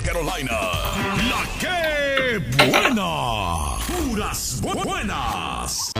Carolina. 0.00 0.58
La 1.28 1.44
que 1.60 2.38
buena. 2.66 3.76
Puras 3.86 4.60
buenas. 4.62 5.92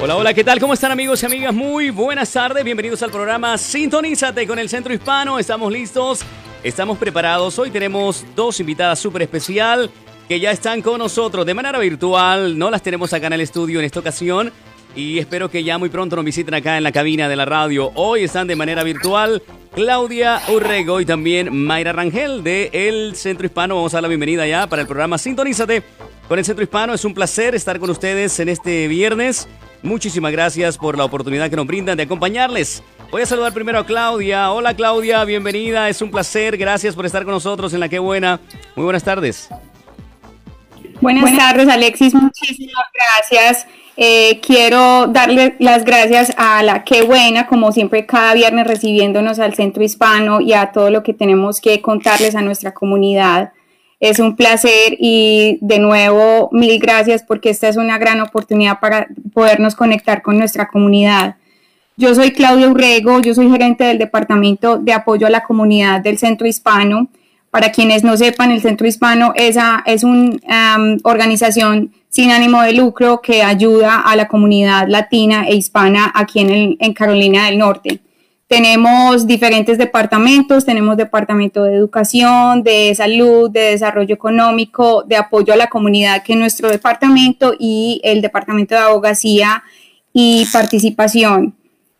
Hola, 0.00 0.16
hola, 0.16 0.32
¿qué 0.32 0.44
tal? 0.44 0.58
¿Cómo 0.58 0.72
están 0.72 0.92
amigos 0.92 1.22
y 1.22 1.26
amigas? 1.26 1.52
Muy 1.52 1.90
buenas 1.90 2.32
tardes, 2.32 2.64
bienvenidos 2.64 3.02
al 3.02 3.10
programa 3.10 3.58
Sintonízate 3.58 4.46
con 4.46 4.58
el 4.58 4.70
Centro 4.70 4.94
Hispano. 4.94 5.38
Estamos 5.38 5.70
listos, 5.70 6.20
estamos 6.62 6.96
preparados. 6.96 7.58
Hoy 7.58 7.70
tenemos 7.70 8.24
dos 8.34 8.58
invitadas 8.60 8.98
súper 8.98 9.22
especial 9.22 9.90
que 10.28 10.38
ya 10.38 10.50
están 10.50 10.82
con 10.82 10.98
nosotros 10.98 11.46
de 11.46 11.54
manera 11.54 11.78
virtual. 11.78 12.58
No 12.58 12.70
las 12.70 12.82
tenemos 12.82 13.12
acá 13.14 13.28
en 13.28 13.32
el 13.32 13.40
estudio 13.40 13.78
en 13.78 13.86
esta 13.86 14.00
ocasión 14.00 14.52
y 14.94 15.18
espero 15.18 15.50
que 15.50 15.64
ya 15.64 15.78
muy 15.78 15.88
pronto 15.88 16.16
nos 16.16 16.24
visiten 16.24 16.52
acá 16.52 16.76
en 16.76 16.82
la 16.82 16.92
cabina 16.92 17.28
de 17.28 17.36
la 17.36 17.46
radio. 17.46 17.90
Hoy 17.94 18.24
están 18.24 18.46
de 18.46 18.54
manera 18.54 18.84
virtual 18.84 19.42
Claudia 19.74 20.42
Urrego 20.48 21.00
y 21.00 21.06
también 21.06 21.56
Mayra 21.56 21.92
Rangel 21.92 22.44
de 22.44 22.70
El 22.74 23.16
Centro 23.16 23.46
Hispano. 23.46 23.76
Vamos 23.76 23.94
a 23.94 23.96
dar 23.96 24.02
la 24.02 24.08
bienvenida 24.08 24.46
ya 24.46 24.66
para 24.66 24.82
el 24.82 24.88
programa 24.88 25.16
Sintonízate 25.16 25.82
con 26.28 26.38
el 26.38 26.44
Centro 26.44 26.62
Hispano. 26.62 26.92
Es 26.92 27.06
un 27.06 27.14
placer 27.14 27.54
estar 27.54 27.78
con 27.78 27.88
ustedes 27.88 28.38
en 28.38 28.50
este 28.50 28.86
viernes. 28.86 29.48
Muchísimas 29.82 30.32
gracias 30.32 30.76
por 30.76 30.98
la 30.98 31.04
oportunidad 31.04 31.48
que 31.48 31.56
nos 31.56 31.66
brindan 31.66 31.96
de 31.96 32.02
acompañarles. 32.02 32.82
Voy 33.10 33.22
a 33.22 33.26
saludar 33.26 33.54
primero 33.54 33.78
a 33.78 33.86
Claudia. 33.86 34.50
Hola 34.50 34.74
Claudia, 34.74 35.24
bienvenida. 35.24 35.88
Es 35.88 36.02
un 36.02 36.10
placer. 36.10 36.58
Gracias 36.58 36.94
por 36.94 37.06
estar 37.06 37.24
con 37.24 37.32
nosotros 37.32 37.72
en 37.72 37.80
La 37.80 37.88
Qué 37.88 37.98
Buena. 37.98 38.40
Muy 38.76 38.84
buenas 38.84 39.04
tardes. 39.04 39.48
Buenas, 41.00 41.36
tardes 41.36 41.68
Alexis, 41.68 42.14
muchísimas 42.14 42.86
gracias. 42.92 43.66
Eh, 43.96 44.40
quiero 44.40 45.06
darle 45.08 45.56
las 45.58 45.84
gracias 45.84 46.32
a 46.36 46.62
la 46.62 46.84
Qué 46.84 47.02
Buena, 47.02 47.46
como 47.46 47.72
siempre 47.72 48.06
cada 48.06 48.34
viernes 48.34 48.66
recibiéndonos 48.66 49.38
al 49.38 49.54
Centro 49.54 49.82
Hispano 49.82 50.40
y 50.40 50.52
a 50.52 50.72
todo 50.72 50.90
lo 50.90 51.02
que 51.02 51.14
tenemos 51.14 51.60
que 51.60 51.80
contarles 51.80 52.34
a 52.34 52.42
nuestra 52.42 52.74
comunidad. 52.74 53.52
Es 54.00 54.20
un 54.20 54.36
placer 54.36 54.96
y 54.98 55.58
de 55.60 55.78
nuevo 55.80 56.48
mil 56.52 56.78
gracias 56.78 57.24
porque 57.24 57.50
esta 57.50 57.68
es 57.68 57.76
una 57.76 57.98
gran 57.98 58.20
oportunidad 58.20 58.78
para 58.78 59.08
podernos 59.34 59.74
conectar 59.74 60.22
con 60.22 60.38
nuestra 60.38 60.68
comunidad. 60.68 61.36
Yo 61.96 62.14
soy 62.14 62.30
Claudia 62.30 62.68
Urrego, 62.68 63.20
yo 63.20 63.34
soy 63.34 63.50
gerente 63.50 63.82
del 63.82 63.98
Departamento 63.98 64.78
de 64.78 64.92
Apoyo 64.92 65.26
a 65.26 65.30
la 65.30 65.42
Comunidad 65.42 66.00
del 66.00 66.18
Centro 66.18 66.46
Hispano. 66.46 67.08
Para 67.58 67.72
quienes 67.72 68.04
no 68.04 68.16
sepan, 68.16 68.52
el 68.52 68.60
Centro 68.60 68.86
Hispano 68.86 69.32
es, 69.34 69.56
una 70.04 70.76
organización 71.02 71.92
sin 72.08 72.30
ánimo 72.30 72.62
de 72.62 72.72
lucro 72.72 73.20
que 73.20 73.42
ayuda 73.42 74.00
a 74.00 74.14
la 74.14 74.28
comunidad 74.28 74.86
latina 74.86 75.44
e 75.44 75.56
hispana 75.56 76.12
aquí 76.14 76.38
en, 76.38 76.76
en 76.78 76.94
Carolina 76.94 77.46
del 77.46 77.58
Norte. 77.58 77.98
Tenemos 78.46 79.26
diferentes 79.26 79.76
departamentos, 79.76 80.64
tenemos 80.64 80.96
departamento 80.96 81.64
de 81.64 81.74
educación, 81.74 82.62
de 82.62 82.94
salud, 82.94 83.50
de 83.50 83.72
desarrollo 83.72 84.14
económico, 84.14 85.02
de 85.02 85.16
apoyo 85.16 85.52
a 85.52 85.56
la 85.56 85.66
comunidad, 85.66 86.22
que 86.22 86.34
es 86.34 86.38
nuestro 86.38 86.68
departamento, 86.68 87.56
y 87.58 88.00
el 88.04 88.22
departamento 88.22 88.76
de 88.76 88.82
abogacía 88.82 89.64
y 90.12 90.46
participación. 90.52 91.57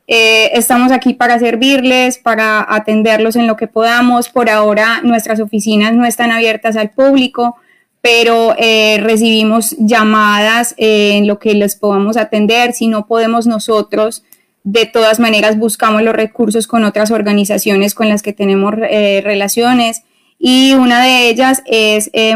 Eh, 0.08 0.50
estamos 0.54 0.90
aquí 0.90 1.14
para 1.14 1.38
servirles, 1.38 2.18
para 2.18 2.66
atenderlos 2.68 3.36
en 3.36 3.46
lo 3.46 3.56
que 3.56 3.68
podamos. 3.68 4.28
Por 4.28 4.50
ahora 4.50 5.00
nuestras 5.04 5.38
oficinas 5.38 5.94
no 5.94 6.04
están 6.04 6.32
abiertas 6.32 6.76
al 6.76 6.90
público, 6.90 7.56
pero 8.00 8.54
eh, 8.58 8.98
recibimos 9.00 9.76
llamadas 9.78 10.74
en 10.78 11.26
lo 11.26 11.38
que 11.38 11.54
les 11.54 11.76
podamos 11.76 12.16
atender. 12.16 12.72
Si 12.72 12.88
no 12.88 13.06
podemos 13.06 13.46
nosotros, 13.46 14.24
de 14.64 14.86
todas 14.86 15.20
maneras 15.20 15.58
buscamos 15.58 16.02
los 16.02 16.14
recursos 16.14 16.66
con 16.66 16.84
otras 16.84 17.10
organizaciones 17.10 17.94
con 17.94 18.08
las 18.08 18.22
que 18.22 18.32
tenemos 18.32 18.74
eh, 18.90 19.20
relaciones 19.22 20.02
y 20.38 20.74
una 20.74 21.02
de 21.02 21.28
ellas 21.28 21.62
es 21.66 22.10
eh, 22.12 22.34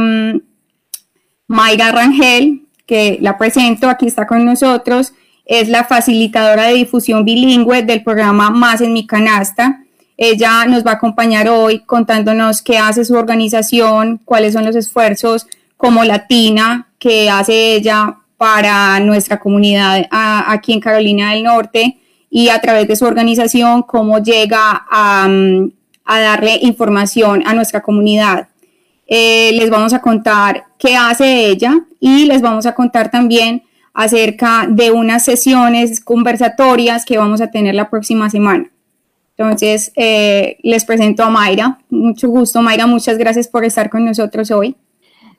Mayra 1.47 1.93
Rangel, 1.93 2.63
que 2.87 3.19
la 3.21 3.39
presento, 3.39 3.89
aquí 3.89 4.07
está 4.07 4.27
con 4.27 4.45
nosotros, 4.45 5.13
es 5.45 5.69
la 5.69 5.85
facilitadora 5.85 6.65
de 6.65 6.75
difusión 6.75 7.25
bilingüe 7.25 7.83
del 7.83 8.03
programa 8.03 8.51
Más 8.51 8.81
en 8.81 8.93
mi 8.93 9.07
canasta. 9.07 9.83
Ella 10.17 10.67
nos 10.67 10.87
va 10.87 10.93
a 10.93 10.95
acompañar 10.95 11.49
hoy 11.49 11.81
contándonos 11.81 12.63
qué 12.63 12.79
hace 12.79 13.05
su 13.05 13.15
organización, 13.15 14.21
cuáles 14.25 14.53
son 14.53 14.65
los 14.65 14.77
esfuerzos 14.77 15.47
como 15.77 16.05
latina 16.05 16.89
que 16.99 17.29
hace 17.29 17.75
ella 17.75 18.19
para 18.37 19.01
nuestra 19.01 19.41
comunidad 19.41 20.07
aquí 20.11 20.73
en 20.73 20.81
Carolina 20.81 21.33
del 21.33 21.45
Norte 21.45 21.99
y 22.31 22.49
a 22.49 22.61
través 22.61 22.89
de 22.89 22.97
su 22.97 23.05
organización 23.05 23.83
cómo 23.83 24.19
llega 24.19 24.87
a, 24.91 25.29
darle 26.07 26.59
información 26.63 27.43
a 27.47 27.55
nuestra 27.55 27.83
comunidad. 27.83 28.49
Eh, 29.07 29.53
les 29.55 29.71
vamos 29.71 29.93
a 29.93 30.01
contar 30.01 30.65
qué 30.79 30.97
hace 30.97 31.47
ella 31.47 31.75
y 32.01 32.25
les 32.27 32.41
vamos 32.41 32.67
a 32.67 32.75
contar 32.75 33.11
también 33.11 33.63
acerca 33.95 34.67
de 34.69 34.91
unas 34.91 35.25
sesiones 35.25 36.01
conversatorias 36.01 37.05
que 37.05 37.19
vamos 37.19 37.41
a 37.41 37.51
tener 37.51 37.75
la 37.75 37.91
próxima 37.91 38.31
semana. 38.31 38.71
Entonces, 39.37 39.93
eh, 39.97 40.59
les 40.63 40.85
presento 40.85 41.23
a 41.23 41.31
Mayra. 41.31 41.79
Mucho 41.91 42.29
gusto, 42.29 42.63
Mayra. 42.63 42.87
Muchas 42.87 43.19
gracias 43.19 43.49
por 43.49 43.65
estar 43.65 43.91
con 43.91 44.05
nosotros 44.05 44.51
hoy. 44.51 44.77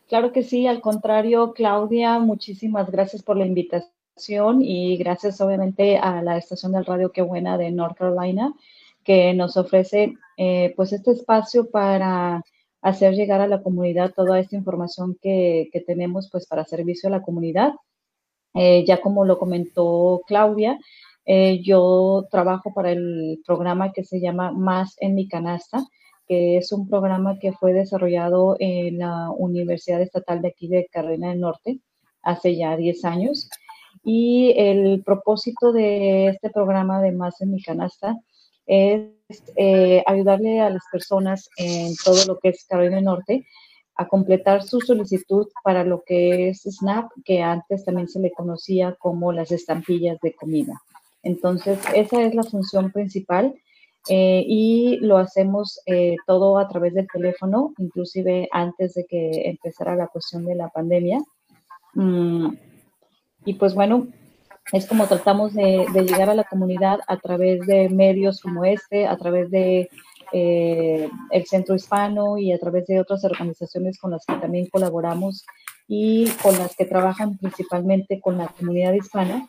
Claro 0.08 0.32
que 0.32 0.44
sí, 0.44 0.68
al 0.68 0.82
contrario, 0.82 1.54
Claudia, 1.54 2.20
muchísimas 2.20 2.92
gracias 2.92 3.24
por 3.24 3.38
la 3.38 3.46
invitación 3.46 4.62
y 4.62 4.98
gracias 4.98 5.42
obviamente 5.42 5.98
a 5.98 6.22
la 6.22 6.38
estación 6.38 6.74
del 6.74 6.86
radio 6.86 7.12
Qué 7.12 7.22
Buena 7.22 7.58
de 7.58 7.72
North 7.72 7.98
Carolina 7.98 8.54
que 9.04 9.34
nos 9.34 9.58
ofrece 9.58 10.16
eh, 10.38 10.74
pues 10.76 10.94
este 10.94 11.12
espacio 11.12 11.70
para 11.70 12.44
hacer 12.82 13.14
llegar 13.14 13.42
a 13.42 13.48
la 13.48 13.62
comunidad 13.62 14.14
toda 14.14 14.40
esta 14.40 14.56
información 14.56 15.18
que, 15.22 15.70
tenemos 15.86 16.30
pues 16.32 16.48
para 16.48 16.66
servicio 16.66 17.08
a 17.08 17.12
la 17.12 17.22
comunidad. 17.22 17.74
Eh, 18.54 18.84
ya 18.86 19.02
como 19.02 19.26
lo 19.26 19.38
comentó 19.38 20.22
Claudia, 20.28 20.78
eh, 21.26 21.62
yo 21.64 22.28
trabajo 22.30 22.74
para 22.74 22.92
el 22.92 23.42
programa 23.46 23.92
que 23.92 24.04
se 24.04 24.20
llama 24.20 24.52
Más 24.52 24.96
en 25.00 25.16
mi 25.16 25.28
canasta, 25.28 25.84
que 26.28 26.58
es 26.58 26.72
un 26.72 26.88
programa 26.88 27.40
que 27.40 27.54
fue 27.54 27.74
desarrollado 27.74 28.56
en 28.60 29.00
la 29.00 29.30
Universidad 29.32 30.02
Estatal 30.02 30.42
de 30.42 30.50
aquí 30.50 30.68
de 30.68 30.88
Carolina 30.92 31.30
del 31.30 31.40
Norte 31.40 31.80
hace 32.22 32.56
ya 32.56 32.76
10 32.78 33.06
años. 33.06 33.50
Y 34.04 34.54
el 34.58 35.02
propósito 35.04 35.72
de 35.72 36.28
este 36.28 36.50
programa 36.50 37.02
de 37.02 37.12
Más 37.12 37.42
en 37.42 37.52
mi 37.52 37.62
canasta 37.62 38.16
es 38.66 39.10
eh, 39.56 40.04
ayudarle 40.06 40.62
a 40.62 40.70
las 40.70 40.84
personas 40.92 41.50
en 41.58 41.94
todo 42.04 42.26
lo 42.28 42.40
que 42.40 42.50
es 42.50 42.66
Carolina 42.66 42.98
del 42.98 43.06
Norte 43.06 43.46
a 43.96 44.08
completar 44.08 44.64
su 44.64 44.82
solicitud 44.82 45.48
para 45.64 45.84
lo 45.84 46.04
que 46.04 46.50
es 46.50 46.62
SNAP, 46.62 47.12
que 47.24 47.42
antes 47.42 47.86
también 47.86 48.08
se 48.08 48.20
le 48.20 48.32
conocía 48.32 48.96
como 49.00 49.32
las 49.32 49.52
estampillas 49.52 50.20
de 50.22 50.34
comida. 50.34 50.82
Entonces, 51.22 51.80
esa 51.96 52.22
es 52.24 52.36
la 52.36 52.44
función 52.44 52.92
principal 52.92 53.56
eh, 54.10 54.44
y 54.46 54.98
lo 54.98 55.18
hacemos 55.18 55.80
eh, 55.86 56.18
todo 56.28 56.58
a 56.58 56.68
través 56.68 56.94
del 56.94 57.08
teléfono, 57.08 57.74
inclusive 57.78 58.50
antes 58.52 58.96
de 58.96 59.06
que 59.06 59.50
empezara 59.50 59.96
la 59.96 60.08
cuestión 60.08 60.46
de 60.46 60.56
la 60.56 60.70
pandemia. 60.70 61.22
Mm, 61.94 62.56
y 63.46 63.54
pues 63.54 63.74
bueno, 63.74 64.08
es 64.72 64.88
como 64.88 65.08
tratamos 65.08 65.54
de, 65.54 65.86
llegar 65.94 66.30
a 66.30 66.36
la 66.36 66.44
comunidad 66.44 67.00
a 67.08 67.18
través 67.18 67.66
de 67.68 67.90
medios 67.90 68.42
como 68.42 68.66
este, 68.66 69.08
a 69.08 69.18
través 69.18 69.52
de 69.52 69.90
eh, 70.32 71.10
el 71.32 71.46
Centro 71.46 71.76
Hispano 71.76 72.38
y 72.38 72.52
a 72.52 72.60
través 72.60 72.88
de 72.88 73.00
otras 73.00 73.24
organizaciones 73.26 74.00
con 74.00 74.12
las 74.12 74.26
que 74.26 74.36
también 74.36 74.68
colaboramos 74.68 75.46
y 75.88 76.30
con 76.42 76.58
las 76.58 76.76
que 76.76 76.86
trabajan 76.86 77.38
principalmente 77.38 78.22
con 78.22 78.38
la 78.38 78.48
comunidad 78.48 78.94
hispana. 78.94 79.48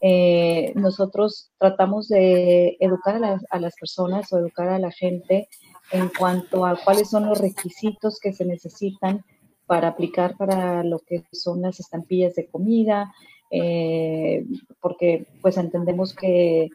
Eh, 0.00 0.72
nosotros 0.76 1.50
tratamos 1.58 2.08
de 2.08 2.76
educar 2.80 3.20
a 3.50 3.58
las 3.58 3.74
personas 3.74 4.32
o 4.32 4.38
educar 4.38 4.68
a 4.68 4.78
la 4.78 4.92
gente 4.92 5.48
en 5.92 6.10
cuanto 6.16 6.64
a 6.64 6.76
cuáles 6.76 7.10
son 7.10 7.26
los 7.26 7.40
requisitos 7.40 8.18
que 8.20 8.32
se 8.32 8.44
necesitan 8.44 9.24
para 9.66 9.88
aplicar 9.88 10.36
para 10.36 10.82
lo 10.84 10.98
que 11.00 11.24
son 11.32 11.62
las 11.62 11.80
estampillas 11.80 12.34
de 12.34 12.46
comida, 12.46 13.12
eh, 13.50 14.44
porque 14.80 15.26
pues 15.40 15.56
entendemos 15.56 16.14
que 16.14 16.68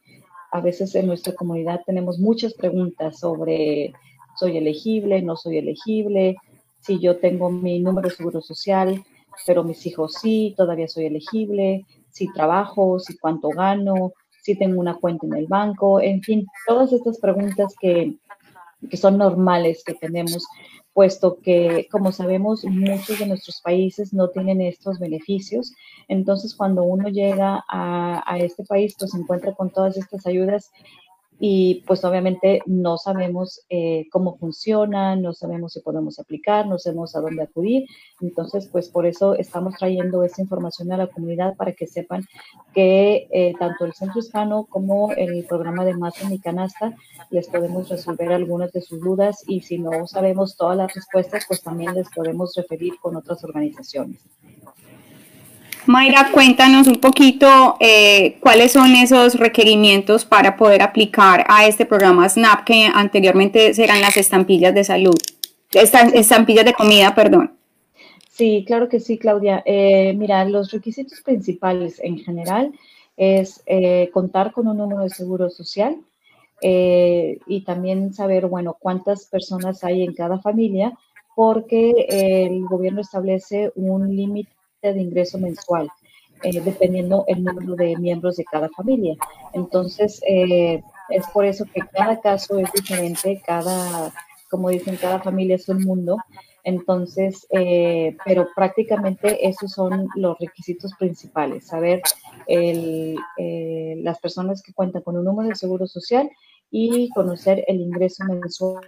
a 0.51 0.61
veces 0.61 0.95
en 0.95 1.07
nuestra 1.07 1.33
comunidad 1.33 1.81
tenemos 1.85 2.19
muchas 2.19 2.53
preguntas 2.53 3.19
sobre 3.19 3.93
soy 4.35 4.57
elegible, 4.57 5.21
no 5.21 5.35
soy 5.35 5.57
elegible, 5.57 6.37
si 6.79 6.99
yo 6.99 7.17
tengo 7.17 7.49
mi 7.49 7.79
número 7.79 8.09
de 8.09 8.15
seguro 8.15 8.41
social, 8.41 9.03
pero 9.45 9.63
mis 9.63 9.85
hijos 9.85 10.13
sí, 10.21 10.53
todavía 10.57 10.87
soy 10.87 11.05
elegible, 11.05 11.85
si 12.09 12.31
trabajo, 12.33 12.99
si 12.99 13.17
cuánto 13.17 13.49
gano, 13.49 14.13
si 14.41 14.55
tengo 14.55 14.79
una 14.79 14.95
cuenta 14.95 15.27
en 15.27 15.35
el 15.35 15.47
banco, 15.47 16.01
en 16.01 16.21
fin, 16.21 16.47
todas 16.67 16.93
estas 16.93 17.19
preguntas 17.19 17.75
que, 17.79 18.15
que 18.89 18.97
son 18.97 19.17
normales 19.17 19.83
que 19.85 19.93
tenemos 19.93 20.45
puesto 20.93 21.39
que, 21.41 21.87
como 21.91 22.11
sabemos, 22.11 22.65
muchos 22.65 23.19
de 23.19 23.27
nuestros 23.27 23.61
países 23.61 24.13
no 24.13 24.29
tienen 24.29 24.61
estos 24.61 24.99
beneficios. 24.99 25.73
Entonces, 26.07 26.55
cuando 26.55 26.83
uno 26.83 27.09
llega 27.09 27.63
a, 27.69 28.37
este 28.39 28.63
país, 28.63 28.95
pues 28.97 29.11
se 29.11 29.17
encuentra 29.17 29.53
con 29.53 29.69
todas 29.69 29.97
estas 29.97 30.25
ayudas 30.25 30.71
y 31.39 31.83
pues 31.87 32.03
obviamente 32.03 32.61
no 32.65 32.97
sabemos 32.97 33.61
eh, 33.69 34.07
cómo 34.11 34.37
funciona, 34.37 35.15
no 35.15 35.33
sabemos 35.33 35.73
si 35.73 35.79
podemos 35.79 36.19
aplicar, 36.19 36.67
no 36.67 36.77
sabemos 36.77 37.15
a 37.15 37.21
dónde 37.21 37.43
acudir. 37.43 37.85
Entonces, 38.19 38.67
pues 38.69 38.89
por 38.89 39.05
eso 39.05 39.35
estamos 39.35 39.75
trayendo 39.75 40.23
esta 40.25 40.41
información 40.41 40.91
a 40.91 40.97
la 40.97 41.07
comunidad 41.07 41.55
para 41.55 41.71
que 41.71 41.87
sepan 41.87 42.25
que 42.73 43.27
eh, 43.31 43.53
tanto 43.57 43.85
el 43.85 43.93
Centro 43.93 44.19
Hispano 44.19 44.65
como 44.65 45.13
el 45.13 45.45
programa 45.45 45.85
de 45.85 45.93
Más 45.93 46.21
en 46.21 46.29
mi 46.29 46.39
Canasta 46.39 46.93
les 47.29 47.47
podemos 47.47 47.87
resolver 47.87 48.33
algunas 48.33 48.73
de 48.73 48.81
sus 48.81 48.99
dudas 48.99 49.43
y 49.47 49.61
si 49.61 49.77
no 49.77 50.07
sabemos 50.07 50.57
todas 50.57 50.75
las 50.75 50.93
respuestas, 50.93 51.45
pues 51.47 51.61
también 51.61 51.93
les 51.93 52.09
podemos 52.09 52.53
referir 52.55 52.93
con 53.01 53.15
otras 53.15 53.43
organizaciones. 53.45 54.19
Mayra, 55.85 56.29
cuéntanos 56.31 56.87
un 56.87 56.97
poquito 56.97 57.77
eh, 57.79 58.37
cuáles 58.41 58.73
son 58.73 58.95
esos 58.95 59.35
requerimientos 59.35 60.25
para 60.25 60.55
poder 60.57 60.81
aplicar 60.81 61.45
a 61.47 61.65
este 61.65 61.85
programa 61.85 62.27
SNAP 62.27 62.65
que 62.65 62.89
anteriormente 62.93 63.71
eran 63.81 64.01
las 64.01 64.17
estampillas 64.17 64.73
de 64.75 64.83
salud, 64.83 65.15
estampillas 65.71 66.65
de 66.65 66.73
comida, 66.73 67.15
perdón. 67.15 67.53
Sí, 68.29 68.63
claro 68.67 68.87
que 68.87 68.99
sí, 68.99 69.17
Claudia. 69.17 69.63
Eh, 69.65 70.13
mira, 70.15 70.45
los 70.45 70.71
requisitos 70.71 71.21
principales 71.21 71.99
en 72.03 72.19
general 72.19 72.71
es 73.17 73.61
eh, 73.65 74.09
contar 74.13 74.51
con 74.51 74.67
un 74.67 74.77
número 74.77 75.03
de 75.03 75.09
seguro 75.09 75.49
social 75.49 75.97
y 76.61 77.61
también 77.61 78.13
saber, 78.13 78.47
bueno, 78.47 78.75
cuántas 78.77 79.25
personas 79.27 79.85
hay 79.85 80.03
en 80.03 80.13
cada 80.13 80.39
familia, 80.41 80.91
porque 81.33 81.93
el 82.09 82.65
gobierno 82.65 82.99
establece 82.99 83.71
un 83.75 84.13
límite 84.13 84.51
de 84.81 85.01
ingreso 85.01 85.37
mensual, 85.37 85.89
eh, 86.43 86.61
dependiendo 86.61 87.25
el 87.27 87.43
número 87.43 87.75
de 87.75 87.97
miembros 87.97 88.37
de 88.37 88.45
cada 88.45 88.69
familia. 88.69 89.15
Entonces, 89.53 90.21
eh, 90.27 90.81
es 91.09 91.27
por 91.33 91.45
eso 91.45 91.65
que 91.65 91.81
cada 91.81 92.19
caso 92.21 92.57
es 92.59 92.71
diferente, 92.71 93.41
cada, 93.45 94.13
como 94.49 94.69
dicen, 94.69 94.95
cada 94.95 95.19
familia 95.19 95.57
es 95.57 95.67
un 95.67 95.83
mundo. 95.83 96.17
Entonces, 96.63 97.47
eh, 97.51 98.15
pero 98.25 98.47
prácticamente 98.55 99.47
esos 99.47 99.71
son 99.71 100.07
los 100.15 100.37
requisitos 100.39 100.93
principales, 100.97 101.67
saber 101.67 102.01
el, 102.47 103.15
las 104.03 104.19
personas 104.19 104.61
que 104.61 104.73
cuentan 104.73 105.01
con 105.01 105.17
un 105.17 105.25
número 105.25 105.49
de 105.49 105.55
seguro 105.55 105.87
social 105.87 106.29
y 106.69 107.09
conocer 107.09 107.63
el 107.67 107.81
ingreso 107.81 108.23
mensual. 108.25 108.85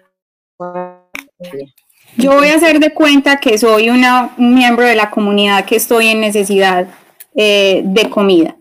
Yo 2.17 2.33
voy 2.33 2.49
a 2.49 2.55
hacer 2.55 2.79
de 2.79 2.93
cuenta 2.93 3.37
que 3.37 3.57
soy 3.57 3.89
una, 3.89 4.33
un 4.37 4.53
miembro 4.53 4.85
de 4.85 4.95
la 4.95 5.09
comunidad 5.09 5.65
que 5.65 5.77
estoy 5.77 6.07
en 6.07 6.21
necesidad 6.21 6.87
eh, 7.35 7.81
de 7.85 8.09
comida. 8.09 8.55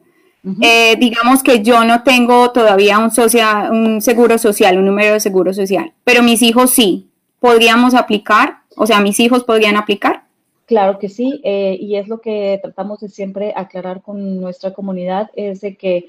Eh, 0.63 0.97
digamos 0.99 1.43
que 1.43 1.63
yo 1.63 1.85
no 1.85 2.03
tengo 2.03 2.51
todavía 2.51 2.99
un, 2.99 3.11
un 3.71 4.01
seguro 4.01 4.39
social, 4.39 4.79
un 4.79 4.87
número 4.87 5.13
de 5.13 5.21
seguro 5.21 5.53
social, 5.53 5.93
pero 6.05 6.23
mis 6.23 6.41
hijos 6.43 6.71
sí. 6.71 7.07
¿Podríamos 7.41 7.95
aplicar? 7.95 8.59
O 8.77 8.87
sea, 8.87 9.01
mis 9.01 9.19
hijos 9.19 9.45
podrían 9.45 9.77
aplicar. 9.77 10.25
Claro 10.67 10.99
que 10.99 11.09
sí, 11.09 11.41
eh, 11.43 11.77
y 11.81 11.97
es 11.97 12.07
lo 12.07 12.21
que 12.21 12.61
tratamos 12.63 13.01
de 13.01 13.09
siempre 13.09 13.53
aclarar 13.57 14.03
con 14.03 14.41
nuestra 14.41 14.73
comunidad, 14.73 15.31
es 15.35 15.63
de 15.63 15.77
que 15.77 16.07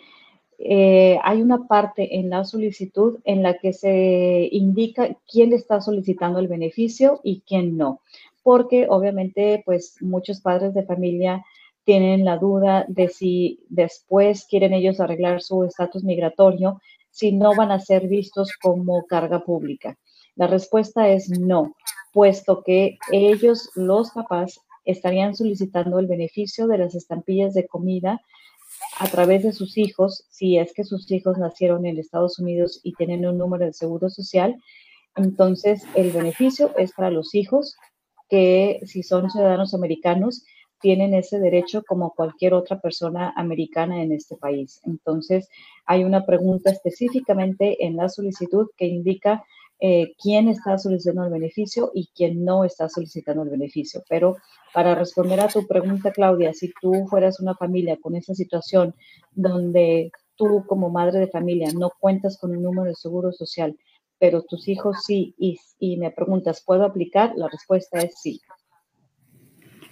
eh, 0.64 1.18
hay 1.24 1.42
una 1.42 1.68
parte 1.68 2.20
en 2.20 2.30
la 2.30 2.44
solicitud 2.44 3.20
en 3.24 3.42
la 3.42 3.58
que 3.58 3.74
se 3.74 4.48
indica 4.52 5.10
quién 5.28 5.54
está 5.54 5.82
solicitando 5.82 6.40
el 6.40 6.48
beneficio 6.48 7.20
y 7.24 7.42
quién 7.48 7.78
no, 7.78 8.02
porque 8.44 8.86
obviamente 8.88 9.64
pues 9.66 9.96
muchos 10.02 10.40
padres 10.42 10.76
de 10.76 10.86
familia 10.86 11.44
tienen 11.84 12.26
la 12.26 12.38
duda 12.38 12.86
de 12.88 13.10
si 13.10 13.60
después 13.70 14.46
quieren 14.46 14.74
ellos 14.74 15.00
arreglar 15.00 15.42
su 15.42 15.64
estatus 15.64 16.04
migratorio, 16.04 16.80
si 17.10 17.32
no 17.32 17.56
van 17.56 17.72
a 17.72 17.80
ser 17.80 18.08
vistos 18.08 18.52
como 18.62 19.06
carga 19.08 19.44
pública. 19.44 19.98
La 20.36 20.46
respuesta 20.46 21.10
es 21.10 21.30
no, 21.30 21.76
puesto 22.14 22.62
que 22.64 23.00
ellos, 23.12 23.72
los 23.76 24.12
papás, 24.12 24.62
estarían 24.86 25.36
solicitando 25.36 26.00
el 26.00 26.08
beneficio 26.08 26.68
de 26.68 26.78
las 26.78 26.96
estampillas 26.96 27.54
de 27.54 27.68
comida 27.68 28.22
a 29.00 29.08
través 29.08 29.44
de 29.44 29.54
sus 29.54 29.78
hijos, 29.78 30.26
si 30.30 30.58
es 30.58 30.74
que 30.74 30.84
sus 30.84 31.10
hijos 31.12 31.38
nacieron 31.38 31.86
en 31.86 31.98
Estados 31.98 32.40
Unidos 32.40 32.80
y 32.84 32.94
tienen 32.94 33.26
un 33.26 33.38
número 33.38 33.66
de 33.66 33.74
seguro 33.74 34.10
social, 34.10 34.56
entonces 35.16 35.84
el 35.96 36.12
beneficio 36.12 36.72
es 36.78 36.94
para 36.94 37.12
los 37.12 37.36
hijos 37.36 37.76
que 38.30 38.80
si 38.86 39.04
son 39.04 39.30
ciudadanos 39.30 39.74
americanos 39.74 40.44
tienen 40.80 41.14
ese 41.14 41.40
derecho 41.40 41.84
como 41.88 42.12
cualquier 42.12 42.54
otra 42.54 42.80
persona 42.80 43.34
americana 43.36 44.02
en 44.02 44.12
este 44.12 44.36
país. 44.36 44.82
Entonces 44.86 45.48
hay 45.86 46.04
una 46.04 46.26
pregunta 46.26 46.72
específicamente 46.72 47.86
en 47.86 47.96
la 47.98 48.10
solicitud 48.10 48.68
que 48.78 48.88
indica 48.88 49.44
eh, 49.84 50.14
quién 50.22 50.48
está 50.48 50.78
solicitando 50.78 51.26
el 51.26 51.32
beneficio 51.32 51.92
y 51.96 52.08
quién 52.16 52.46
no 52.46 52.64
está 52.64 52.88
solicitando 52.88 53.42
el 53.42 53.50
beneficio. 53.50 54.04
Pero 54.08 54.38
para 54.76 54.94
responder 54.94 55.40
a 55.40 55.48
tu 55.48 55.66
pregunta, 55.66 56.12
Claudia, 56.12 56.54
si 56.54 56.72
tú 56.80 57.08
fueras 57.10 57.40
una 57.40 57.56
familia 57.56 57.98
con 58.00 58.16
esa 58.16 58.36
situación 58.36 58.94
donde 59.32 60.12
tú 60.36 60.64
como 60.68 60.92
madre 60.92 61.20
de 61.20 61.28
familia 61.28 61.72
no 61.74 61.92
cuentas 62.00 62.38
con 62.38 62.52
un 62.52 62.62
número 62.62 62.90
de 62.90 62.96
seguro 62.96 63.32
social, 63.32 63.76
pero 64.20 64.44
tus 64.44 64.68
hijos 64.68 64.98
sí, 65.04 65.34
y, 65.40 65.60
y 65.80 65.98
me 65.98 66.12
preguntas, 66.12 66.64
¿puedo 66.64 66.86
aplicar? 66.86 67.34
La 67.36 67.48
respuesta 67.48 68.00
es 68.02 68.14
sí. 68.22 68.40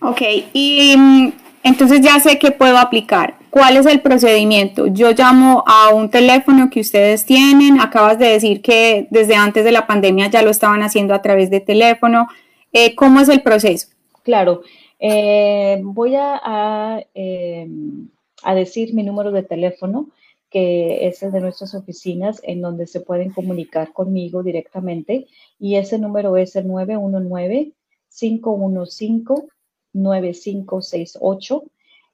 Ok, 0.02 0.22
y 0.54 0.96
mm, 0.98 1.32
entonces 1.64 2.02
ya 2.02 2.20
sé 2.20 2.40
que 2.40 2.52
puedo 2.52 2.78
aplicar. 2.78 3.36
¿Cuál 3.50 3.78
es 3.78 3.86
el 3.86 4.02
procedimiento? 4.02 4.88
Yo 4.88 5.12
llamo 5.12 5.64
a 5.66 5.94
un 5.94 6.10
teléfono 6.10 6.70
que 6.70 6.82
ustedes 6.82 7.26
tienen. 7.26 7.82
Acabas 7.82 8.20
de 8.20 8.28
decir 8.28 8.62
que 8.62 9.08
desde 9.10 9.36
antes 9.36 9.66
de 9.66 9.72
la 9.72 9.88
pandemia 9.88 10.28
ya 10.28 10.44
lo 10.44 10.52
estaban 10.52 10.84
haciendo 10.84 11.14
a 11.14 11.22
través 11.22 11.50
de 11.50 11.60
teléfono. 11.60 12.28
Eh, 12.72 12.96
¿Cómo 12.96 13.20
es 13.20 13.28
el 13.28 13.42
proceso? 13.42 13.88
Claro, 14.24 14.62
eh, 15.00 15.80
voy 15.84 16.14
a, 16.16 17.04
em, 17.16 18.10
a, 18.44 18.54
decir 18.54 18.94
mi 18.94 19.04
número 19.04 19.32
de 19.32 19.44
teléfono, 19.44 20.10
que 20.52 21.08
es 21.08 21.24
el 21.24 21.32
de 21.32 21.42
nuestras 21.42 21.74
oficinas, 21.74 22.40
en 22.44 22.62
donde 22.62 22.86
se 22.86 23.02
pueden 23.02 23.32
comunicar 23.32 23.92
conmigo 23.92 24.44
directamente. 24.44 25.26
Y 25.60 25.76
ese 25.76 25.98
número 25.98 26.38
es 26.38 26.56
el 26.56 26.68
919 26.68 27.72
515 28.10 29.50
9568 29.94 31.64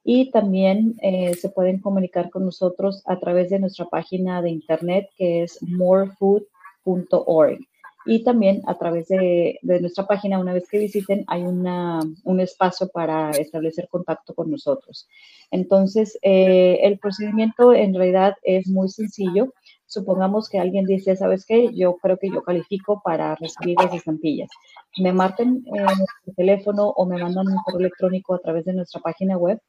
y 0.04 0.32
también 0.32 0.96
eh, 1.02 1.34
se 1.34 1.50
pueden 1.50 1.80
comunicar 1.80 2.30
con 2.30 2.46
nosotros 2.46 3.02
a 3.06 3.20
través 3.20 3.50
de 3.50 3.60
nuestra 3.60 3.86
página 3.86 4.42
de 4.42 4.52
internet 4.52 5.10
que 5.18 5.44
es 5.44 5.62
morefood.org 5.62 7.60
y 8.06 8.24
también 8.24 8.62
a 8.68 8.78
través 8.78 9.08
de, 9.08 9.60
nuestra 9.64 10.06
página, 10.06 10.38
una 10.38 10.54
vez 10.54 10.70
que 10.70 10.78
visiten, 10.78 11.24
hay 11.28 11.42
una, 11.42 12.02
un 12.24 12.40
espacio 12.40 12.88
para 12.88 13.32
establecer 13.32 13.88
contacto 13.90 14.36
con 14.36 14.52
nosotros. 14.52 15.08
Entonces, 15.50 16.18
eh, 16.22 16.80
el 16.84 17.00
procedimiento 17.00 17.74
en 17.74 17.96
realidad 17.96 18.36
es 18.44 18.68
muy 18.68 18.90
sencillo. 18.90 19.54
Supongamos 19.96 20.50
que 20.50 20.60
alguien 20.60 20.86
dice, 20.86 21.16
¿sabes 21.16 21.46
qué? 21.46 21.70
Yo 21.74 21.96
creo 21.96 22.18
que 22.18 22.30
yo 22.30 22.44
califico 22.44 23.02
para 23.04 23.36
recibir 23.36 23.76
las 23.82 23.94
estampillas 23.94 24.50
me 24.98 25.14
marquen 25.14 25.66
eh, 25.74 25.86
el 26.26 26.36
teléfono 26.36 26.90
o 26.90 27.06
me 27.06 27.22
mandan 27.22 27.48
un 27.48 27.58
correo 27.64 27.82
electrónico 27.82 28.34
a 28.34 28.40
través 28.40 28.66
de 28.66 28.74
nuestra 28.74 29.02
página 29.02 29.38
web. 29.38 29.60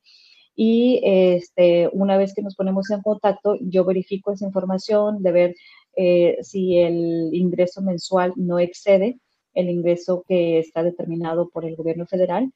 Y 0.55 1.01
este, 1.03 1.89
una 1.93 2.17
vez 2.17 2.33
que 2.35 2.43
nos 2.43 2.55
ponemos 2.55 2.91
en 2.91 3.03
contacto, 3.03 3.57
yo 3.61 3.85
verifico 3.85 4.33
esa 4.33 4.47
información 4.47 5.23
de 5.23 5.33
ver 5.33 5.55
eh, 5.97 6.39
si 6.43 6.79
el 6.79 7.31
ingreso 7.35 7.83
mensual 7.83 8.33
no 8.37 8.59
excede 8.59 9.19
el 9.55 9.71
ingreso 9.71 10.23
que 10.29 10.59
está 10.59 10.83
determinado 10.83 11.49
por 11.49 11.65
el 11.65 11.77
gobierno 11.77 12.07
federal. 12.07 12.53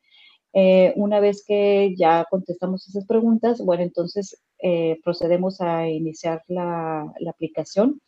Eh, 0.52 0.92
una 0.96 1.20
vez 1.20 1.44
que 1.46 1.94
ya 1.96 2.26
contestamos 2.30 2.86
esas 2.88 3.06
preguntas, 3.06 3.62
bueno, 3.64 3.82
entonces 3.82 4.36
procedemos 5.02 5.60
a 5.60 5.88
iniciar 5.88 6.42
la, 6.48 7.12
aplicación 7.28 8.00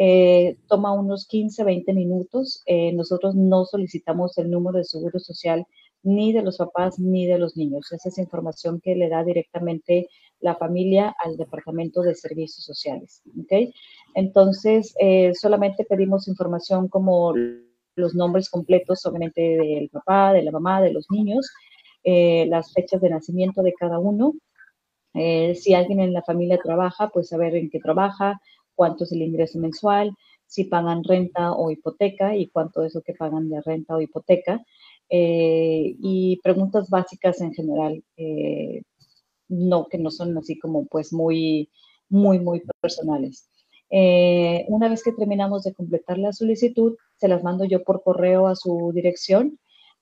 eh, 0.00 0.56
toma 0.68 0.92
unos 0.92 1.26
15, 1.26 1.64
20 1.64 1.92
minutos. 1.92 2.62
Eh, 2.66 2.92
nosotros 2.92 3.34
no 3.34 3.64
solicitamos 3.64 4.38
el 4.38 4.48
número 4.48 4.78
de 4.78 4.84
seguro 4.84 5.18
social 5.18 5.66
ni 6.04 6.32
de 6.32 6.42
los 6.42 6.58
papás 6.58 7.00
ni 7.00 7.26
de 7.26 7.38
los 7.38 7.56
niños. 7.56 7.90
Esa 7.90 8.08
es 8.08 8.18
información 8.18 8.80
que 8.80 8.94
le 8.94 9.08
da 9.08 9.24
directamente 9.24 10.06
la 10.38 10.54
familia 10.54 11.16
al 11.18 11.36
Departamento 11.36 12.02
de 12.02 12.14
Servicios 12.14 12.64
Sociales. 12.64 13.22
¿okay? 13.42 13.74
Entonces, 14.14 14.94
eh, 15.00 15.32
solamente 15.34 15.84
pedimos 15.84 16.28
información 16.28 16.86
como 16.86 17.34
los 17.96 18.14
nombres 18.14 18.48
completos, 18.48 19.04
obviamente, 19.04 19.40
del 19.40 19.88
papá, 19.88 20.32
de 20.32 20.42
la 20.42 20.52
mamá, 20.52 20.80
de 20.80 20.92
los 20.92 21.06
niños, 21.10 21.50
las 22.04 22.72
fechas 22.72 23.02
de 23.02 23.10
nacimiento 23.10 23.60
de 23.62 23.74
cada 23.74 23.98
uno. 23.98 24.34
Si 25.54 25.74
alguien 25.74 26.00
en 26.00 26.12
la 26.12 26.22
familia 26.22 26.58
trabaja, 26.62 27.10
pues 27.10 27.28
saber 27.28 27.54
en 27.56 27.70
qué 27.70 27.80
trabaja, 27.80 28.40
cuánto 28.74 29.04
es 29.04 29.12
el 29.12 29.22
ingreso 29.22 29.58
mensual, 29.58 30.14
si 30.46 30.64
pagan 30.64 31.04
renta 31.04 31.52
o 31.52 31.70
hipoteca 31.70 32.36
y 32.36 32.48
cuánto 32.48 32.82
es 32.82 32.94
lo 32.94 33.02
que 33.02 33.14
pagan 33.14 33.48
de 33.50 33.60
renta 33.60 33.96
o 33.96 34.00
hipoteca. 34.00 34.64
Eh, 35.10 35.96
y 36.00 36.40
preguntas 36.42 36.90
básicas 36.90 37.40
en 37.40 37.52
general, 37.54 38.04
eh, 38.16 38.82
no 39.48 39.86
que 39.88 39.98
no 39.98 40.10
son 40.10 40.36
así 40.38 40.58
como 40.58 40.86
pues 40.86 41.12
muy, 41.12 41.70
muy, 42.08 42.38
muy 42.38 42.62
personales. 42.80 43.50
Eh, 43.90 44.64
una 44.68 44.88
vez 44.88 45.02
que 45.02 45.12
terminamos 45.12 45.64
de 45.64 45.72
completar 45.72 46.18
la 46.18 46.32
solicitud, 46.32 46.96
se 47.16 47.28
las 47.28 47.42
mando 47.42 47.64
yo 47.64 47.82
por 47.84 48.02
correo 48.02 48.46
a 48.48 48.56
su 48.56 48.92
dirección 48.94 49.58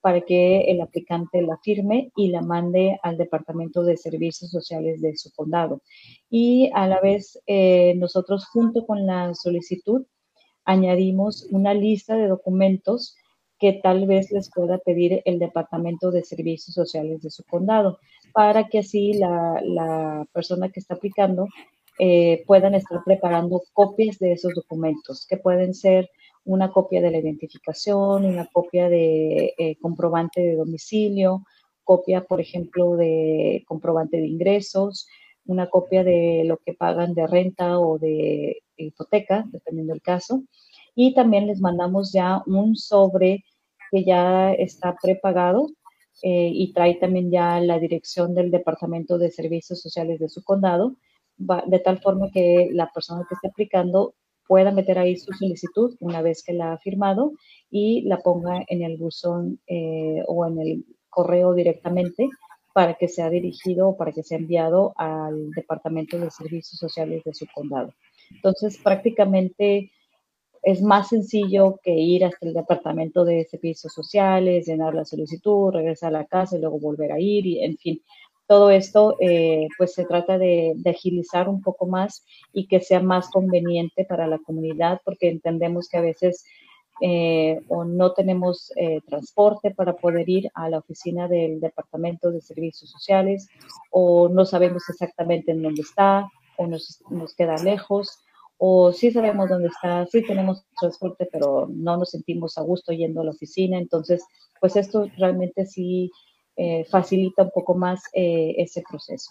para 0.06 0.20
que 0.20 0.60
el 0.70 0.80
aplicante 0.80 1.42
la 1.42 1.58
firme 1.64 2.12
y 2.14 2.28
la 2.28 2.40
mande 2.40 2.96
al 3.02 3.16
Departamento 3.16 3.82
de 3.82 3.96
Servicios 3.96 4.52
Sociales 4.52 5.00
de 5.00 5.16
su 5.16 5.32
condado. 5.32 5.82
Y 6.30 6.70
a 6.74 6.86
la 6.86 7.00
vez, 7.00 7.42
nosotros 7.96 8.46
junto 8.46 8.86
con 8.86 9.04
la 9.04 9.34
solicitud 9.34 10.06
añadimos 10.64 11.48
una 11.50 11.74
lista 11.74 12.14
de 12.14 12.28
documentos 12.28 13.16
que 13.58 13.80
tal 13.82 14.06
vez 14.06 14.30
les 14.30 14.48
pueda 14.48 14.78
pedir 14.78 15.22
el 15.24 15.40
Departamento 15.40 16.12
de 16.12 16.22
Servicios 16.22 16.72
Sociales 16.72 17.20
de 17.22 17.30
su 17.30 17.42
condado, 17.42 17.98
para 18.32 18.68
que 18.68 18.78
así 18.78 19.12
la, 19.14 20.24
persona 20.32 20.68
que 20.68 20.78
está 20.78 20.94
aplicando 20.94 21.48
eh, 21.98 22.44
puedan 22.46 22.76
estar 22.76 23.00
preparando 23.04 23.60
copias 23.72 24.20
de 24.20 24.34
esos 24.34 24.54
documentos, 24.54 25.26
que 25.28 25.36
pueden 25.36 25.74
ser 25.74 26.08
una 26.46 26.70
copia 26.70 27.02
de 27.02 27.10
la 27.10 27.18
identificación, 27.18 28.24
una 28.24 28.46
copia 28.46 28.88
de 28.88 29.54
eh, 29.58 29.76
comprobante 29.80 30.40
de 30.40 30.54
domicilio, 30.54 31.44
copia, 31.84 32.24
por 32.24 32.40
ejemplo, 32.40 32.96
de 32.96 33.64
comprobante 33.66 34.16
de 34.16 34.26
ingresos, 34.26 35.08
una 35.44 35.68
copia 35.68 36.02
de 36.04 36.44
lo 36.44 36.58
que 36.58 36.74
pagan 36.74 37.14
de 37.14 37.26
renta 37.26 37.78
o 37.78 37.98
de 37.98 38.62
hipoteca, 38.76 39.44
dependiendo 39.50 39.92
del 39.92 40.02
caso. 40.02 40.42
Y 40.94 41.14
también 41.14 41.46
les 41.46 41.60
mandamos 41.60 42.12
ya 42.12 42.42
un 42.46 42.76
sobre 42.76 43.44
que 43.90 44.04
ya 44.04 44.52
está 44.52 44.96
prepagado 45.00 45.68
eh, 46.22 46.50
y 46.52 46.72
trae 46.72 46.94
también 46.94 47.30
ya 47.30 47.60
la 47.60 47.78
dirección 47.78 48.34
del 48.34 48.50
Departamento 48.50 49.18
de 49.18 49.30
Servicios 49.30 49.80
Sociales 49.80 50.18
de 50.20 50.28
su 50.28 50.42
condado, 50.42 50.96
de 51.36 51.78
tal 51.80 52.00
forma 52.00 52.30
que 52.32 52.70
la 52.72 52.90
persona 52.92 53.26
que 53.28 53.34
esté 53.34 53.48
aplicando 53.48 54.14
pueda 54.46 54.70
meter 54.70 54.98
ahí 54.98 55.16
su 55.16 55.32
solicitud 55.32 55.96
una 56.00 56.22
vez 56.22 56.42
que 56.42 56.52
la 56.52 56.72
ha 56.72 56.78
firmado 56.78 57.32
y 57.70 58.02
la 58.02 58.18
ponga 58.18 58.64
en 58.68 58.82
el 58.82 58.96
buzón 58.96 59.60
eh, 59.66 60.22
o 60.26 60.46
en 60.46 60.58
el 60.60 60.84
correo 61.08 61.54
directamente 61.54 62.28
para 62.72 62.94
que 62.94 63.08
sea 63.08 63.30
dirigido 63.30 63.88
o 63.88 63.96
para 63.96 64.12
que 64.12 64.22
sea 64.22 64.38
enviado 64.38 64.92
al 64.96 65.50
Departamento 65.52 66.18
de 66.18 66.30
Servicios 66.30 66.78
Sociales 66.78 67.22
de 67.24 67.32
su 67.32 67.46
condado. 67.54 67.94
Entonces, 68.30 68.78
prácticamente 68.82 69.90
es 70.62 70.82
más 70.82 71.08
sencillo 71.08 71.78
que 71.82 71.92
ir 71.92 72.24
hasta 72.24 72.44
el 72.46 72.52
departamento 72.52 73.24
de 73.24 73.44
servicios 73.44 73.92
sociales, 73.92 74.66
llenar 74.66 74.94
la 74.94 75.04
solicitud, 75.04 75.72
regresar 75.72 76.08
a 76.08 76.18
la 76.18 76.26
casa 76.26 76.56
y 76.56 76.60
luego 76.60 76.80
volver 76.80 77.12
a 77.12 77.20
ir, 77.20 77.46
y 77.46 77.64
en 77.64 77.76
fin, 77.76 78.02
todo 78.46 78.70
esto 78.70 79.16
eh, 79.20 79.68
pues 79.76 79.94
se 79.94 80.04
trata 80.04 80.38
de, 80.38 80.74
agilizar 80.86 81.48
un 81.48 81.62
poco 81.62 81.86
más 81.86 82.24
y 82.52 82.66
que 82.66 82.80
sea 82.80 83.00
más 83.00 83.28
conveniente 83.30 84.04
para 84.04 84.26
la 84.26 84.38
comunidad 84.38 85.00
porque 85.04 85.28
entendemos 85.28 85.88
que 85.88 85.98
a 85.98 86.02
veces 86.02 86.44
eh, 87.00 87.60
o 87.68 87.84
no 87.84 88.12
tenemos 88.12 88.72
eh, 88.76 89.00
transporte 89.06 89.70
para 89.70 89.94
poder 89.94 90.28
ir 90.28 90.50
a 90.54 90.70
la 90.70 90.78
oficina 90.78 91.28
del 91.28 91.60
Departamento 91.60 92.30
de 92.30 92.40
Servicios 92.40 92.90
Sociales 92.90 93.48
o 93.90 94.28
no 94.28 94.46
sabemos 94.46 94.88
exactamente 94.88 95.52
en 95.52 95.62
dónde 95.62 95.82
está 95.82 96.26
o 96.56 96.66
nos, 96.66 97.02
nos 97.10 97.34
queda 97.34 97.56
lejos 97.56 98.20
o 98.58 98.92
sí 98.92 99.10
sabemos 99.10 99.50
dónde 99.50 99.68
está, 99.68 100.06
sí 100.06 100.22
tenemos 100.22 100.64
transporte, 100.80 101.28
pero 101.30 101.68
no 101.70 101.96
nos 101.98 102.10
sentimos 102.10 102.56
a 102.56 102.62
gusto 102.62 102.92
yendo 102.92 103.20
a 103.20 103.24
la 103.24 103.32
oficina. 103.32 103.78
Entonces, 103.78 104.24
pues 104.60 104.76
esto 104.76 105.06
realmente 105.18 105.66
sí 105.66 106.10
eh, 106.58 106.86
facilita 106.90 107.42
un 107.42 107.50
poco 107.50 107.74
más 107.74 108.04
eh, 108.14 108.54
ese 108.56 108.82
proceso. 108.88 109.30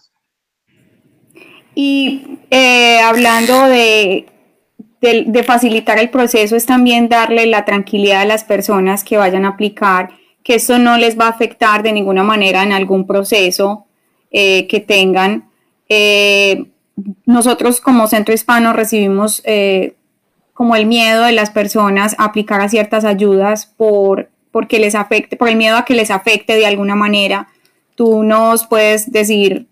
Y 1.74 2.38
eh, 2.52 3.00
hablando 3.00 3.64
de, 3.64 4.28
de, 5.02 5.44
facilitar 5.44 5.98
el 5.98 6.12
proceso, 6.12 6.56
es 6.56 6.68
también 6.68 7.10
darle 7.10 7.48
la 7.48 7.66
tranquilidad 7.66 8.22
a 8.22 8.26
las 8.26 8.44
personas 8.44 9.04
que 9.04 9.18
vayan 9.18 9.44
a 9.44 9.50
aplicar, 9.50 10.12
que 10.44 10.54
esto 10.54 10.78
no 10.78 10.98
les 11.00 11.20
va 11.20 11.26
a 11.26 11.30
afectar 11.30 11.82
de 11.82 11.94
ninguna 11.94 12.24
manera 12.24 12.62
en 12.62 12.72
algún 12.72 13.08
proceso 13.08 13.88
que 14.32 14.86
tengan 14.86 15.50
nosotros 17.26 17.80
como 17.80 18.08
centro 18.08 18.34
hispano 18.34 18.74
recibimos 18.74 19.42
como 20.54 20.76
el 20.76 20.86
miedo 20.88 21.24
de 21.24 21.32
las 21.32 21.52
personas 21.52 22.16
a 22.18 22.26
aplicar 22.26 22.60
a 22.60 22.68
ciertas 22.68 23.06
ayudas 23.06 23.66
por, 23.66 24.30
porque 24.56 24.80
les 24.80 24.96
afecte, 24.96 25.36
por 25.36 25.50
el 25.50 25.58
miedo 25.58 25.76
a 25.76 25.84
que 25.84 25.94
les 25.94 26.10
afecte 26.10 26.56
de 26.56 26.66
alguna 26.66 26.96
manera. 26.96 27.50
Tú 27.96 28.24
nos 28.24 28.66
puedes 28.66 29.12
decir, 29.12 29.68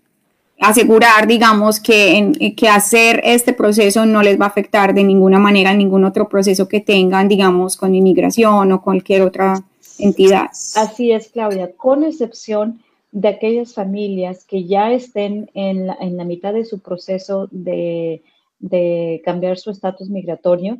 asegurar, 0.60 1.26
digamos, 1.26 1.80
que, 1.80 2.18
en, 2.18 2.54
que 2.54 2.68
hacer 2.68 3.22
este 3.24 3.54
proceso 3.54 4.04
no 4.04 4.22
les 4.22 4.38
va 4.38 4.44
a 4.44 4.48
afectar 4.48 4.92
de 4.92 5.02
ninguna 5.02 5.38
manera 5.38 5.70
en 5.70 5.78
ningún 5.78 6.04
otro 6.04 6.28
proceso 6.28 6.68
que 6.68 6.80
tengan, 6.80 7.28
digamos, 7.28 7.78
con 7.78 7.94
inmigración 7.94 8.72
o 8.72 8.82
cualquier 8.82 9.22
otra 9.22 9.64
entidad. 9.98 10.50
Así 10.76 11.12
es, 11.12 11.28
Claudia, 11.28 11.72
con 11.74 12.04
excepción 12.04 12.82
de 13.10 13.28
aquellas 13.28 13.72
familias 13.72 14.44
que 14.44 14.66
ya 14.66 14.92
estén 14.92 15.50
en 15.54 15.86
la, 15.86 15.96
en 15.98 16.18
la 16.18 16.24
mitad 16.24 16.52
de 16.52 16.66
su 16.66 16.80
proceso 16.80 17.48
de, 17.50 18.20
de 18.58 19.22
cambiar 19.24 19.56
su 19.56 19.70
estatus 19.70 20.10
migratorio, 20.10 20.76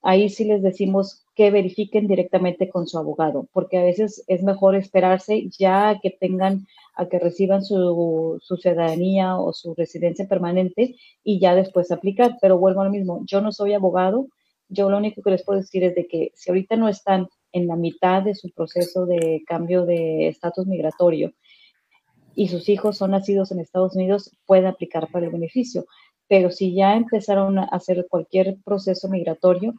ahí 0.00 0.28
sí 0.28 0.44
les 0.44 0.62
decimos 0.62 1.24
que 1.38 1.52
verifiquen 1.52 2.08
directamente 2.08 2.68
con 2.68 2.88
su 2.88 2.98
abogado, 2.98 3.46
porque 3.52 3.78
a 3.78 3.84
veces 3.84 4.24
es 4.26 4.42
mejor 4.42 4.74
esperarse 4.74 5.48
ya 5.56 6.00
que 6.02 6.10
tengan, 6.10 6.66
a 6.96 7.06
que 7.06 7.20
reciban 7.20 7.64
su, 7.64 8.40
su, 8.42 8.56
ciudadanía 8.56 9.36
o 9.38 9.52
su 9.52 9.72
residencia 9.76 10.26
permanente 10.26 10.96
y 11.22 11.38
ya 11.38 11.54
después 11.54 11.92
aplicar. 11.92 12.38
Pero 12.40 12.58
vuelvo 12.58 12.80
a 12.80 12.86
lo 12.86 12.90
mismo, 12.90 13.22
yo 13.24 13.40
no 13.40 13.52
soy 13.52 13.72
abogado, 13.72 14.26
yo 14.68 14.90
lo 14.90 14.96
único 14.96 15.22
que 15.22 15.30
les 15.30 15.44
puedo 15.44 15.60
decir 15.60 15.84
es 15.84 15.94
de 15.94 16.08
que 16.08 16.32
si 16.34 16.50
ahorita 16.50 16.74
no 16.74 16.88
están 16.88 17.28
en 17.52 17.68
la 17.68 17.76
mitad 17.76 18.20
de 18.24 18.34
su 18.34 18.50
proceso 18.50 19.06
de 19.06 19.44
cambio 19.46 19.86
de 19.86 20.26
estatus 20.26 20.66
migratorio 20.66 21.34
y 22.34 22.48
sus 22.48 22.68
hijos 22.68 22.98
son 22.98 23.12
nacidos 23.12 23.52
en 23.52 23.60
Estados 23.60 23.94
Unidos, 23.94 24.32
puede 24.44 24.66
aplicar 24.66 25.08
para 25.12 25.26
el 25.26 25.30
beneficio. 25.30 25.86
Pero 26.26 26.50
si 26.50 26.74
ya 26.74 26.96
empezaron 26.96 27.60
a 27.60 27.64
hacer 27.66 28.08
cualquier 28.10 28.56
proceso 28.64 29.08
migratorio, 29.08 29.74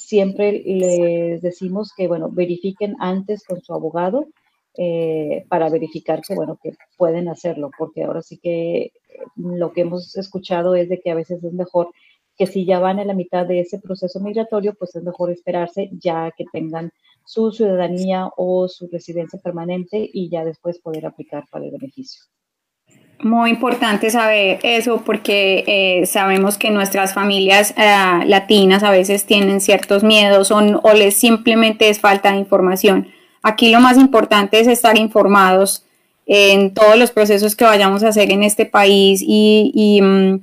siempre 0.00 0.62
les 0.64 1.42
decimos 1.42 1.92
que, 1.96 2.08
bueno, 2.08 2.30
verifiquen 2.30 2.96
antes 2.98 3.44
con 3.44 3.60
su 3.60 3.74
abogado 3.74 4.28
eh, 4.76 5.44
para 5.48 5.68
verificar 5.68 6.22
que, 6.22 6.34
bueno, 6.34 6.58
que 6.62 6.72
pueden 6.96 7.28
hacerlo, 7.28 7.70
porque 7.76 8.04
ahora 8.04 8.22
sí 8.22 8.38
que 8.38 8.92
lo 9.36 9.72
que 9.72 9.82
hemos 9.82 10.16
escuchado 10.16 10.74
es 10.74 10.88
de 10.88 11.00
que 11.00 11.10
a 11.10 11.14
veces 11.14 11.44
es 11.44 11.52
mejor 11.52 11.90
que 12.36 12.46
si 12.46 12.64
ya 12.64 12.78
van 12.78 12.98
en 12.98 13.08
la 13.08 13.14
mitad 13.14 13.46
de 13.46 13.60
ese 13.60 13.78
proceso 13.78 14.18
migratorio, 14.20 14.74
pues 14.74 14.96
es 14.96 15.02
mejor 15.02 15.30
esperarse 15.30 15.90
ya 15.92 16.32
que 16.36 16.46
tengan 16.50 16.90
su 17.26 17.52
ciudadanía 17.52 18.30
o 18.36 18.66
su 18.68 18.88
residencia 18.88 19.38
permanente 19.38 20.08
y 20.10 20.30
ya 20.30 20.44
después 20.44 20.78
poder 20.80 21.04
aplicar 21.04 21.44
para 21.50 21.66
el 21.66 21.72
beneficio. 21.72 22.22
Muy 23.22 23.50
importante 23.50 24.08
saber 24.08 24.60
eso 24.62 25.02
porque 25.04 25.64
eh, 25.66 26.06
sabemos 26.06 26.56
que 26.56 26.70
nuestras 26.70 27.12
familias 27.12 27.74
eh, 27.76 28.24
latinas 28.24 28.82
a 28.82 28.90
veces 28.90 29.26
tienen 29.26 29.60
ciertos 29.60 30.02
miedos 30.02 30.50
o, 30.50 30.56
o, 30.56 30.92
les 30.94 31.16
simplemente 31.16 31.90
es 31.90 32.00
falta 32.00 32.32
de 32.32 32.38
información. 32.38 33.08
Aquí 33.42 33.70
lo 33.70 33.80
más 33.80 33.98
importante 33.98 34.58
es 34.58 34.66
estar 34.66 34.96
informados 34.96 35.84
en 36.24 36.72
todos 36.72 36.96
los 36.96 37.10
procesos 37.10 37.54
que 37.56 37.64
vayamos 37.64 38.02
a 38.04 38.08
hacer 38.08 38.30
en 38.30 38.42
este 38.42 38.64
país 38.64 39.22
y, 39.22 39.70
y 39.74 40.00
mm, 40.00 40.40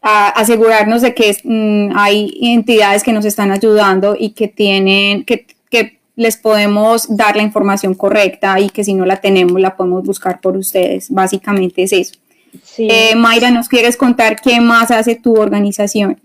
asegurarnos 0.00 1.02
de 1.02 1.14
que 1.14 1.36
mm, 1.44 1.96
hay 1.96 2.36
entidades 2.40 3.04
que 3.04 3.12
nos 3.12 3.24
están 3.24 3.52
ayudando 3.52 4.16
y 4.18 4.30
que 4.30 4.48
tienen, 4.48 5.24
que, 5.24 5.46
que 5.70 6.00
les 6.14 6.36
podemos 6.36 7.14
dar 7.14 7.36
la 7.36 7.42
información 7.42 7.94
correcta 7.94 8.58
y 8.60 8.68
que 8.68 8.84
si 8.84 8.94
no 8.94 9.06
la 9.06 9.20
tenemos 9.20 9.60
la 9.60 9.76
podemos 9.76 10.04
buscar 10.04 10.40
por 10.40 10.56
ustedes. 10.56 11.10
Básicamente 11.10 11.82
es 11.82 11.92
eso. 11.92 12.14
Eh, 12.78 13.14
Mayra, 13.14 13.50
¿nos 13.50 13.68
quieres 13.68 13.96
contar 13.96 14.36
qué 14.40 14.60
más 14.60 14.90
hace 14.90 15.16
tu 15.16 15.40
organización? 15.40 16.20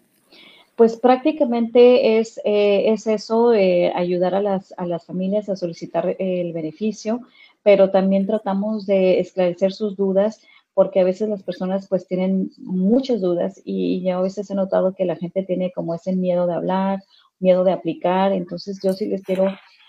Pues 0.75 0.97
prácticamente 0.97 2.19
es, 2.19 2.39
eh, 2.43 2.91
es 2.91 3.07
eso, 3.07 3.53
eh, 3.53 3.91
ayudar 3.95 4.35
a 4.35 4.41
las, 4.41 4.73
a 4.77 4.85
las 4.85 5.05
familias 5.05 5.49
a 5.49 5.55
solicitar 5.55 6.15
el 6.19 6.53
beneficio, 6.53 7.21
pero 7.63 7.89
también 7.89 8.27
tratamos 8.27 8.85
de 8.85 9.19
esclarecer 9.19 9.73
sus 9.73 9.95
dudas 9.95 10.41
porque 10.73 10.99
a 10.99 11.03
veces 11.03 11.29
las 11.29 11.41
personas 11.41 11.87
pues 11.87 12.07
tienen 12.07 12.51
muchas 12.57 13.21
dudas 13.21 13.59
y, 13.65 13.97
y 13.97 14.09
a 14.11 14.19
veces 14.19 14.51
he 14.51 14.55
notado 14.55 14.93
que 14.93 15.05
la 15.05 15.15
gente 15.15 15.41
tiene 15.41 15.71
como 15.71 15.95
ese 15.95 16.15
miedo 16.15 16.45
de 16.45 16.53
hablar, 16.53 16.99
miedo 17.39 17.63
de 17.63 17.71
aplicar, 17.71 18.31
entonces 18.31 18.79
yo 18.83 18.93
sí 18.93 19.07
les 19.07 19.23
quiero 19.23 19.47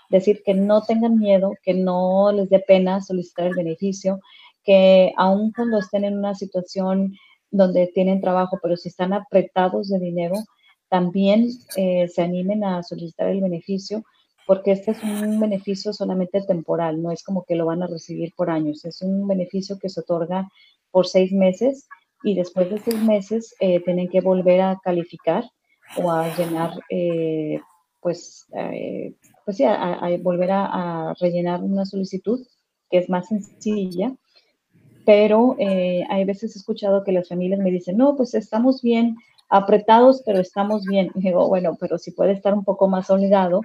decir 0.08 0.42
que 0.44 0.54
no 0.54 0.82
tengan 0.82 1.18
miedo, 1.18 1.52
que 1.62 1.74
no 1.74 2.32
les 2.32 2.48
dé 2.48 2.60
pena 2.60 3.00
solicitar 3.00 3.46
el 3.46 3.54
beneficio, 3.54 4.20
que 4.64 5.12
aun 5.16 5.52
cuando 5.52 5.78
estén 5.78 6.04
en 6.04 6.18
una 6.18 6.34
situación 6.34 7.14
donde 7.50 7.86
tienen 7.94 8.20
trabajo, 8.20 8.58
pero 8.62 8.76
si 8.76 8.88
están 8.88 9.12
apretados 9.12 9.88
de 9.88 9.98
dinero, 9.98 10.36
también 10.88 11.48
eh, 11.76 12.08
se 12.08 12.22
animen 12.22 12.64
a 12.64 12.82
solicitar 12.82 13.28
el 13.28 13.40
beneficio 13.40 14.02
porque 14.46 14.72
este 14.72 14.92
es 14.92 15.02
un 15.02 15.38
beneficio 15.40 15.92
solamente 15.92 16.40
temporal, 16.40 17.02
no 17.02 17.12
es 17.12 17.22
como 17.22 17.44
que 17.44 17.54
lo 17.54 17.66
van 17.66 17.82
a 17.82 17.86
recibir 17.86 18.32
por 18.34 18.48
años, 18.48 18.82
es 18.86 19.02
un 19.02 19.28
beneficio 19.28 19.78
que 19.78 19.90
se 19.90 20.00
otorga 20.00 20.48
por 20.90 21.06
seis 21.06 21.32
meses 21.32 21.86
y 22.24 22.34
después 22.34 22.70
de 22.70 22.78
seis 22.78 22.96
meses 23.02 23.54
eh, 23.60 23.80
tienen 23.84 24.08
que 24.08 24.22
volver 24.22 24.62
a 24.62 24.78
calificar 24.82 25.44
o 25.98 26.10
a 26.10 26.34
llenar, 26.34 26.72
eh, 26.88 27.60
pues, 28.00 28.46
pues 29.48 29.56
sí, 29.56 29.64
a, 29.64 30.10
volver 30.20 30.50
a, 30.52 31.14
rellenar 31.18 31.62
una 31.62 31.86
solicitud 31.86 32.46
que 32.90 32.98
es 32.98 33.08
más 33.08 33.28
sencilla, 33.28 34.14
pero 35.06 35.56
hay 35.58 36.22
veces 36.26 36.54
he 36.54 36.58
escuchado 36.58 37.02
que 37.02 37.12
las 37.12 37.30
familias 37.30 37.58
me 37.58 37.70
dicen, 37.70 37.96
no, 37.96 38.14
pues 38.14 38.34
estamos 38.34 38.82
bien 38.82 39.16
apretados, 39.48 40.22
pero 40.26 40.38
estamos 40.38 40.84
bien. 40.84 41.10
Y 41.14 41.20
digo, 41.20 41.48
bueno, 41.48 41.78
pero 41.80 41.96
si 41.96 42.10
puede 42.10 42.32
estar 42.32 42.52
un 42.52 42.62
poco 42.62 42.88
más 42.88 43.08
holgado 43.08 43.62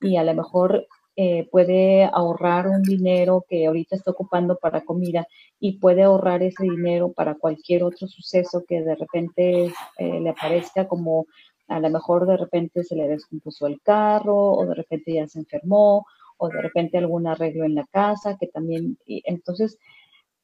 y 0.00 0.16
a 0.16 0.24
lo 0.24 0.32
mejor 0.32 0.86
eh, 1.16 1.46
puede 1.52 2.04
ahorrar 2.04 2.68
un 2.68 2.80
dinero 2.80 3.44
que 3.46 3.66
ahorita 3.66 3.94
está 3.94 4.12
ocupando 4.12 4.56
para 4.56 4.86
comida 4.86 5.28
y 5.60 5.78
puede 5.78 6.04
ahorrar 6.04 6.42
ese 6.44 6.62
dinero 6.62 7.12
para 7.12 7.34
cualquier 7.34 7.84
otro 7.84 8.08
suceso 8.08 8.64
que 8.66 8.82
de 8.82 8.94
repente 8.94 9.66
eh, 9.98 10.20
le 10.20 10.30
aparezca 10.30 10.88
como 10.88 11.26
a 11.68 11.80
lo 11.80 11.90
mejor 11.90 12.26
de 12.26 12.36
repente 12.36 12.84
se 12.84 12.96
le 12.96 13.08
descompuso 13.08 13.66
el 13.66 13.80
carro 13.82 14.52
o 14.52 14.66
de 14.66 14.74
repente 14.74 15.14
ya 15.14 15.26
se 15.26 15.40
enfermó 15.40 16.06
o 16.38 16.48
de 16.48 16.60
repente 16.60 16.98
algún 16.98 17.26
arreglo 17.26 17.64
en 17.64 17.74
la 17.74 17.86
casa 17.86 18.36
que 18.38 18.46
también, 18.46 18.98
entonces 19.06 19.78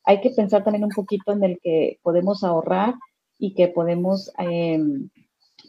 hay 0.05 0.21
que 0.21 0.31
pensar 0.31 0.65
también 0.65 0.85
un 0.85 0.91
poquito 0.91 1.33
en 1.33 1.45
el 1.45 1.61
que 1.63 1.99
podemos 2.03 2.43
ahorrar 2.43 2.95
y 3.39 3.55
que 3.55 3.69
podemos 3.69 4.33
em, 4.39 5.11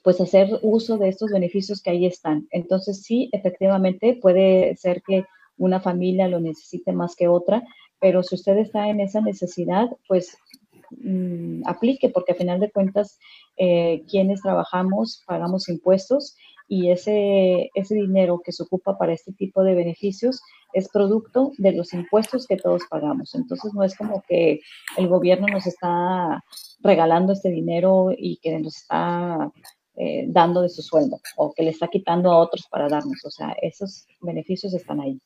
pues 0.03 0.19
hacer 0.21 0.59
uso 0.61 0.97
de 0.97 1.09
estos 1.09 1.31
beneficios 1.31 1.81
que 1.81 1.91
ahí 1.91 2.05
están. 2.05 2.47
Entonces 2.51 3.03
sí, 3.03 3.29
efectivamente 3.31 4.17
puede 4.21 4.75
ser 4.75 5.01
que 5.01 5.25
una 5.57 5.79
familia 5.79 6.27
lo 6.27 6.39
necesite 6.39 6.91
más 6.91 7.15
que 7.15 7.27
otra, 7.27 7.63
pero 7.99 8.23
si 8.23 8.35
usted 8.35 8.57
está 8.57 8.89
en 8.89 8.99
esa 8.99 9.21
necesidad, 9.21 9.89
pues 10.07 10.37
mm, 11.01 11.63
aplique, 11.65 12.09
porque 12.09 12.33
a 12.33 12.35
final 12.35 12.59
de 12.59 12.71
cuentas, 12.71 13.17
eh, 13.57 14.03
quienes 14.09 14.41
trabajamos 14.41 15.23
pagamos 15.25 15.69
impuestos 15.69 16.35
y 16.67 16.91
ese, 16.91 17.69
ese 17.75 17.95
dinero 17.95 18.41
que 18.43 18.51
se 18.51 18.63
ocupa 18.63 18.97
para 18.97 19.13
este 19.13 19.33
tipo 19.33 19.63
de 19.63 19.75
beneficios 19.75 20.41
es 20.73 20.89
producto 20.89 21.51
de 21.57 21.73
los 21.73 21.93
impuestos 21.93 22.47
que 22.47 22.57
todos 22.57 22.83
pagamos. 22.89 23.35
Entonces 23.35 23.73
no 23.73 23.83
es 23.83 23.95
como 23.95 24.23
que 24.27 24.59
el 24.97 25.07
gobierno 25.07 25.47
nos 25.47 25.67
está 25.67 26.43
regalando 26.81 27.33
este 27.33 27.49
dinero 27.49 28.09
y 28.17 28.37
que 28.37 28.57
nos 28.59 28.75
está 28.77 29.51
eh, 29.95 30.25
dando 30.27 30.61
de 30.63 30.69
su 30.69 30.81
sueldo 30.81 31.19
o 31.37 31.53
que 31.53 31.63
le 31.63 31.69
está 31.69 31.87
quitando 31.87 32.31
a 32.31 32.37
otros 32.37 32.65
para 32.69 32.89
darnos. 32.89 33.23
O 33.23 33.29
sea, 33.29 33.55
esos 33.61 34.07
beneficios 34.21 34.73
están 34.73 34.99
ahí. 34.99 35.19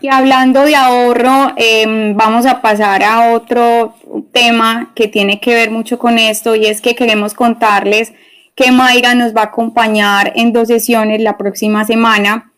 Y 0.00 0.08
hablando 0.08 0.62
de 0.62 0.76
ahorro, 0.76 1.52
em, 1.56 2.14
vamos 2.14 2.46
a 2.46 2.60
pasar 2.60 3.02
a 3.02 3.32
otro 3.32 3.94
tema 4.32 4.92
que 4.94 5.08
tiene 5.08 5.40
que 5.40 5.54
ver 5.54 5.70
mucho 5.70 5.98
con 5.98 6.18
esto 6.18 6.54
y 6.54 6.66
es 6.66 6.80
que 6.80 6.94
queremos 6.94 7.34
contarles 7.34 8.12
que 8.54 8.72
Mayra 8.72 9.14
nos 9.14 9.34
va 9.34 9.42
a 9.42 9.44
acompañar 9.46 10.32
en 10.36 10.52
dos 10.52 10.68
sesiones 10.68 11.20
la 11.20 11.36
próxima 11.36 11.84
semana 11.84 12.52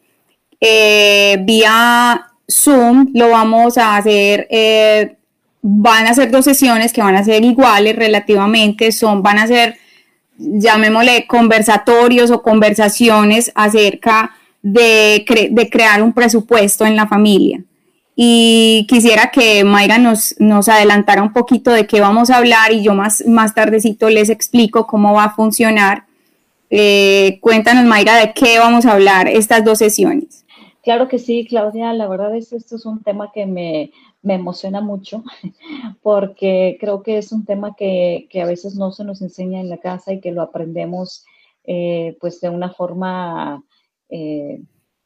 eh, 0.60 1.38
vía 1.40 2.26
Zoom. 2.50 3.10
Lo 3.14 3.30
vamos 3.30 3.78
a 3.78 3.96
hacer, 3.96 4.46
eh, 4.50 5.16
van 5.62 6.06
a 6.06 6.14
ser 6.14 6.30
dos 6.30 6.44
sesiones 6.44 6.92
que 6.92 7.02
van 7.02 7.16
a 7.16 7.25
ser 7.25 7.44
iguales 7.44 7.96
relativamente, 7.96 8.92
son, 8.92 9.22
van 9.22 9.38
a 9.38 9.46
ser 9.46 9.76
llamémosle 10.38 11.26
conversatorios 11.26 12.30
o 12.30 12.42
conversaciones 12.42 13.50
acerca 13.54 14.38
de, 14.62 15.24
crear 15.70 16.02
un 16.02 16.12
presupuesto 16.12 16.84
en 16.84 16.96
la 16.96 17.06
familia. 17.06 17.62
Y 18.16 18.86
quisiera 18.88 19.30
que 19.30 19.62
Mayra 19.62 19.98
nos, 19.98 20.34
nos 20.38 20.68
adelantara 20.68 21.22
un 21.22 21.32
poquito 21.32 21.70
de 21.70 21.86
qué 21.86 22.00
vamos 22.00 22.30
a 22.30 22.38
hablar 22.38 22.72
y 22.72 22.82
yo 22.82 22.94
más, 22.94 23.24
más 23.26 23.54
tardecito 23.54 24.10
les 24.10 24.28
explico 24.28 24.87
cómo 24.87 25.12
va 25.14 25.24
a 25.24 25.35
funcionar. 25.35 26.06
Eh, 26.70 27.38
cuéntanos, 27.40 27.85
Mayra, 27.85 28.16
de 28.16 28.33
qué 28.33 28.59
vamos 28.59 28.87
a 28.87 28.92
hablar 28.92 29.28
estas 29.28 29.64
dos 29.64 29.78
sesiones. 29.78 30.44
Claro 30.83 31.06
que 31.06 31.18
sí, 31.18 31.46
Claudia. 31.48 31.92
La 31.92 32.09
verdad 32.09 32.35
es 32.35 32.50
que 32.50 32.56
esto 32.56 32.76
es 32.76 32.87
un 32.87 33.02
tema 33.02 33.30
que 33.33 33.46
me, 33.46 33.92
me 34.22 34.35
emociona 34.35 34.80
mucho 34.80 35.22
porque 36.02 36.76
creo 36.80 37.02
que 37.02 37.18
es 37.18 37.33
un 37.33 37.44
tema 37.44 37.74
que, 37.76 38.28
a 38.40 38.46
veces 38.46 38.74
no 38.74 38.92
se 38.92 39.04
nos 39.04 39.22
enseña 39.22 39.61
en 39.61 39.68
la 39.68 39.78
casa 39.78 40.12
y 40.12 40.20
que 40.20 40.33
lo 40.33 40.42
aprendemos 40.42 41.24
eh, 41.64 42.16
pues 42.20 42.40
de 42.40 42.48
una 42.48 42.70
forma 42.70 43.62
eh, 44.09 44.62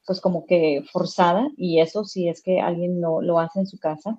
pues 0.06 0.20
como 0.20 0.46
que 0.46 0.84
forzada 0.92 1.48
y 1.56 1.80
eso 1.80 2.04
si 2.04 2.28
es 2.28 2.42
que 2.42 2.60
alguien 2.60 3.00
lo, 3.00 3.22
lo 3.22 3.38
hace 3.38 3.60
en 3.60 3.66
su 3.66 3.78
casa. 3.78 4.18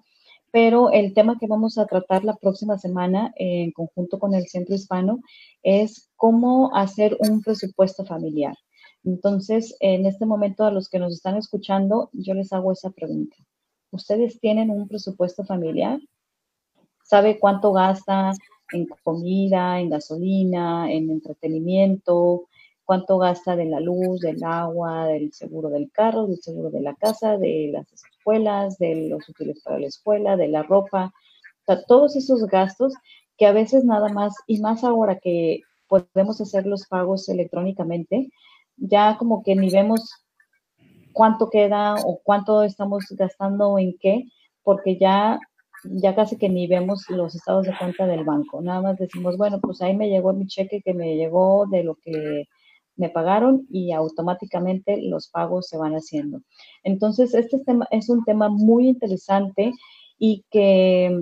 Pero 0.51 0.91
el 0.91 1.13
tema 1.13 1.37
que 1.39 1.47
vamos 1.47 1.77
a 1.77 1.87
tratar 1.87 2.23
la 2.23 2.35
próxima 2.35 2.77
semana 2.77 3.33
en 3.37 3.71
conjunto 3.71 4.19
con 4.19 4.35
el 4.35 4.47
Centro 4.47 4.75
Hispano 4.75 5.19
es 5.63 6.11
cómo 6.15 6.75
hacer 6.75 7.17
un 7.19 7.41
presupuesto 7.41 8.05
familiar. 8.05 8.55
Entonces, 9.03 9.75
en 9.79 10.05
este 10.05 10.25
momento 10.25 10.63
a 10.63 10.71
los 10.71 10.89
que 10.89 10.99
nos 10.99 11.13
están 11.13 11.37
escuchando, 11.37 12.09
yo 12.13 12.33
les 12.33 12.53
hago 12.53 12.71
esa 12.71 12.91
pregunta. 12.91 13.35
¿Ustedes 13.91 14.39
tienen 14.39 14.69
un 14.69 14.87
presupuesto 14.87 15.43
familiar? 15.43 15.99
¿Sabe 17.03 17.37
cuánto 17.39 17.73
gasta 17.73 18.31
en 18.71 18.87
comida, 19.03 19.79
en 19.79 19.89
gasolina, 19.89 20.91
en 20.91 21.09
entretenimiento? 21.09 22.47
¿Cuánto 22.85 23.17
gasta 23.17 23.55
de 23.55 23.65
la 23.65 23.79
luz, 23.79 24.19
del 24.19 24.43
agua, 24.43 25.07
del 25.07 25.31
seguro 25.31 25.69
del 25.69 25.89
carro, 25.91 26.27
del 26.27 26.41
seguro 26.41 26.69
de 26.69 26.81
la 26.81 26.95
casa, 26.95 27.37
de 27.37 27.69
las 27.71 27.91
escuelas, 27.93 28.77
de 28.77 29.07
los 29.09 29.27
útiles 29.29 29.61
para 29.63 29.79
la 29.79 29.87
escuela, 29.87 30.35
de 30.35 30.49
la 30.49 30.63
ropa? 30.63 31.13
Todos 31.87 32.15
esos 32.15 32.45
gastos 32.47 32.93
que 33.37 33.45
a 33.45 33.53
veces 33.53 33.85
nada 33.85 34.09
más, 34.09 34.35
y 34.47 34.59
más 34.59 34.83
ahora 34.83 35.17
que 35.19 35.61
podemos 35.87 36.41
hacer 36.41 36.65
los 36.65 36.87
pagos 36.87 37.29
electrónicamente, 37.29 38.29
ya 38.77 39.17
como 39.17 39.43
que 39.43 39.55
ni 39.55 39.69
vemos 39.69 40.25
cuánto 41.13 41.49
queda 41.49 41.95
o 42.05 42.19
cuánto 42.23 42.63
estamos 42.63 43.05
gastando 43.11 43.77
en 43.79 43.95
qué, 43.99 44.25
porque 44.63 44.97
ya, 44.97 45.39
ya 45.83 46.15
casi 46.15 46.37
que 46.37 46.49
ni 46.49 46.67
vemos 46.67 47.05
los 47.09 47.35
estados 47.35 47.65
de 47.65 47.77
cuenta 47.77 48.07
del 48.07 48.23
banco. 48.23 48.61
Nada 48.61 48.81
más 48.81 48.97
decimos, 48.97 49.37
bueno, 49.37 49.59
pues 49.61 49.81
ahí 49.81 49.95
me 49.95 50.09
llegó 50.09 50.33
mi 50.33 50.47
cheque 50.47 50.81
que 50.81 50.93
me 50.93 51.15
llegó 51.15 51.65
de 51.69 51.83
lo 51.83 51.95
que 51.95 52.47
me 52.95 53.09
pagaron 53.09 53.67
y 53.69 53.91
automáticamente 53.91 55.01
los 55.01 55.27
pagos 55.29 55.67
se 55.67 55.77
van 55.77 55.93
haciendo. 55.93 56.41
Entonces, 56.83 57.33
este 57.33 57.59
tema 57.59 57.87
es 57.91 58.09
un 58.09 58.23
tema 58.23 58.49
muy 58.49 58.87
interesante 58.87 59.71
y 60.19 60.45
que, 60.51 61.21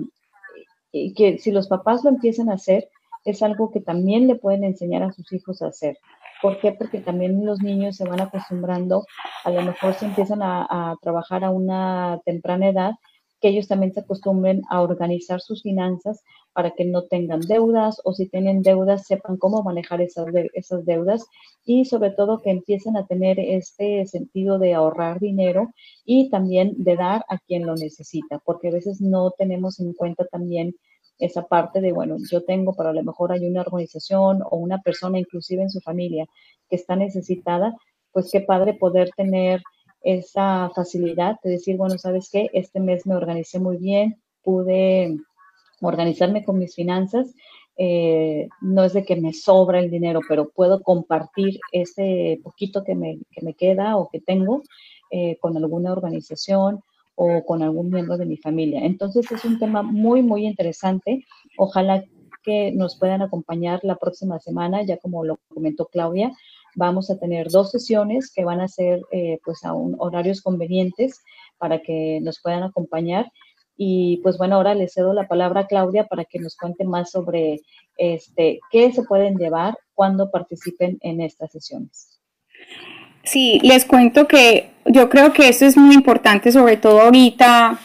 y 0.92 1.14
que 1.14 1.38
si 1.38 1.50
los 1.50 1.68
papás 1.68 2.04
lo 2.04 2.10
empiezan 2.10 2.50
a 2.50 2.54
hacer, 2.54 2.88
es 3.24 3.42
algo 3.42 3.70
que 3.70 3.80
también 3.80 4.26
le 4.26 4.34
pueden 4.34 4.64
enseñar 4.64 5.02
a 5.02 5.12
sus 5.12 5.32
hijos 5.32 5.62
a 5.62 5.68
hacer. 5.68 5.98
¿Por 6.42 6.58
qué? 6.58 6.72
Porque 6.72 7.00
también 7.00 7.46
los 7.46 7.62
niños 7.62 7.96
se 7.96 8.04
van 8.04 8.20
acostumbrando, 8.20 9.06
a 9.44 9.50
lo 9.50 9.62
mejor 9.62 9.94
se 9.94 10.06
empiezan 10.06 10.40
a, 10.42 10.96
trabajar 11.00 11.44
a 11.44 11.50
una 11.50 12.20
temprana 12.24 12.68
edad, 12.68 12.92
que 13.40 13.48
ellos 13.48 13.68
también 13.68 13.92
se 13.92 14.00
acostumbren 14.00 14.62
a 14.70 14.82
organizar 14.82 15.40
sus 15.40 15.62
finanzas 15.62 16.22
para 16.52 16.72
que 16.72 16.84
no 16.84 17.04
tengan 17.04 17.40
deudas 17.40 18.00
o 18.04 18.12
si 18.12 18.28
tienen 18.28 18.62
deudas 18.62 19.06
sepan 19.06 19.36
cómo 19.36 19.62
manejar 19.62 20.00
esas, 20.00 20.26
esas 20.54 20.84
deudas 20.84 21.24
y 21.64 21.84
sobre 21.84 22.10
todo 22.10 22.40
que 22.40 22.50
empiecen 22.50 22.96
a 22.96 23.06
tener 23.06 23.38
este 23.40 24.06
sentido 24.06 24.58
de 24.58 24.74
ahorrar 24.74 25.20
dinero 25.20 25.72
y 26.04 26.30
también 26.30 26.74
de 26.76 26.96
dar 26.96 27.24
a 27.28 27.38
quien 27.38 27.66
lo 27.66 27.74
necesita, 27.74 28.40
porque 28.44 28.68
a 28.68 28.72
veces 28.72 29.00
no 29.00 29.30
tenemos 29.30 29.80
en 29.80 29.92
cuenta 29.94 30.24
también 30.26 30.74
esa 31.18 31.46
parte 31.46 31.80
de, 31.80 31.92
bueno, 31.92 32.16
yo 32.30 32.44
tengo, 32.44 32.74
pero 32.74 32.88
a 32.88 32.92
lo 32.92 33.02
mejor 33.02 33.32
hay 33.32 33.46
una 33.46 33.60
organización 33.60 34.42
o 34.42 34.56
una 34.56 34.80
persona, 34.80 35.18
inclusive 35.18 35.62
en 35.62 35.70
su 35.70 35.80
familia, 35.80 36.26
que 36.68 36.76
está 36.76 36.96
necesitada, 36.96 37.76
pues 38.10 38.30
qué 38.30 38.40
padre 38.40 38.74
poder 38.74 39.10
tener 39.16 39.62
esa 40.02 40.70
facilidad 40.74 41.36
de 41.44 41.50
decir, 41.50 41.76
bueno, 41.76 41.96
¿sabes 41.96 42.28
qué? 42.30 42.50
Este 42.52 42.80
mes 42.80 43.06
me 43.06 43.14
organicé 43.14 43.60
muy 43.60 43.76
bien, 43.76 44.20
pude 44.42 45.16
organizarme 45.88 46.44
con 46.44 46.58
mis 46.58 46.74
finanzas. 46.74 47.34
Eh, 47.76 48.48
no 48.60 48.84
es 48.84 48.92
de 48.92 49.04
que 49.04 49.16
me 49.16 49.32
sobra 49.32 49.78
el 49.78 49.90
dinero, 49.90 50.20
pero 50.28 50.50
puedo 50.50 50.82
compartir 50.82 51.58
ese 51.72 52.38
poquito 52.42 52.84
que 52.84 52.94
me, 52.94 53.18
que 53.30 53.44
me 53.44 53.54
queda 53.54 53.96
o 53.96 54.08
que 54.10 54.20
tengo 54.20 54.62
eh, 55.10 55.36
con 55.40 55.56
alguna 55.56 55.92
organización 55.92 56.82
o 57.14 57.44
con 57.44 57.62
algún 57.62 57.90
miembro 57.90 58.16
de 58.16 58.26
mi 58.26 58.36
familia. 58.36 58.84
Entonces 58.84 59.30
es 59.30 59.44
un 59.44 59.58
tema 59.58 59.82
muy, 59.82 60.22
muy 60.22 60.46
interesante. 60.46 61.24
Ojalá 61.56 62.04
que 62.42 62.72
nos 62.72 62.98
puedan 62.98 63.22
acompañar 63.22 63.80
la 63.82 63.96
próxima 63.96 64.38
semana, 64.40 64.82
ya 64.82 64.96
como 64.98 65.24
lo 65.24 65.38
comentó 65.48 65.86
Claudia, 65.86 66.32
vamos 66.74 67.10
a 67.10 67.18
tener 67.18 67.48
dos 67.48 67.70
sesiones 67.70 68.32
que 68.32 68.44
van 68.44 68.60
a 68.60 68.68
ser 68.68 69.02
eh, 69.12 69.38
pues 69.44 69.64
a 69.64 69.74
horarios 69.74 70.40
convenientes 70.40 71.22
para 71.58 71.80
que 71.80 72.20
nos 72.22 72.40
puedan 72.40 72.62
acompañar 72.62 73.30
Y 73.76 74.18
pues 74.22 74.38
bueno, 74.38 74.56
ahora 74.56 74.74
le 74.74 74.88
cedo 74.88 75.12
la 75.12 75.26
palabra 75.26 75.62
a 75.62 75.66
Claudia 75.66 76.06
para 76.06 76.24
que 76.24 76.38
nos 76.38 76.56
cuente 76.56 76.84
más 76.84 77.10
sobre 77.10 77.60
este, 77.96 78.60
qué 78.70 78.92
se 78.92 79.02
pueden 79.02 79.36
llevar 79.36 79.76
cuando 79.94 80.30
participen 80.30 80.98
en 81.00 81.20
estas 81.20 81.52
sesiones. 81.52 82.18
Sí, 83.24 83.60
les 83.62 83.84
cuento 83.84 84.26
que 84.26 84.70
yo 84.86 85.08
creo 85.08 85.32
que 85.32 85.48
esto 85.48 85.64
es 85.64 85.76
muy 85.76 85.94
importante, 85.94 86.50
sobre 86.50 86.76
todo 86.76 87.00
ahorita, 87.02 87.78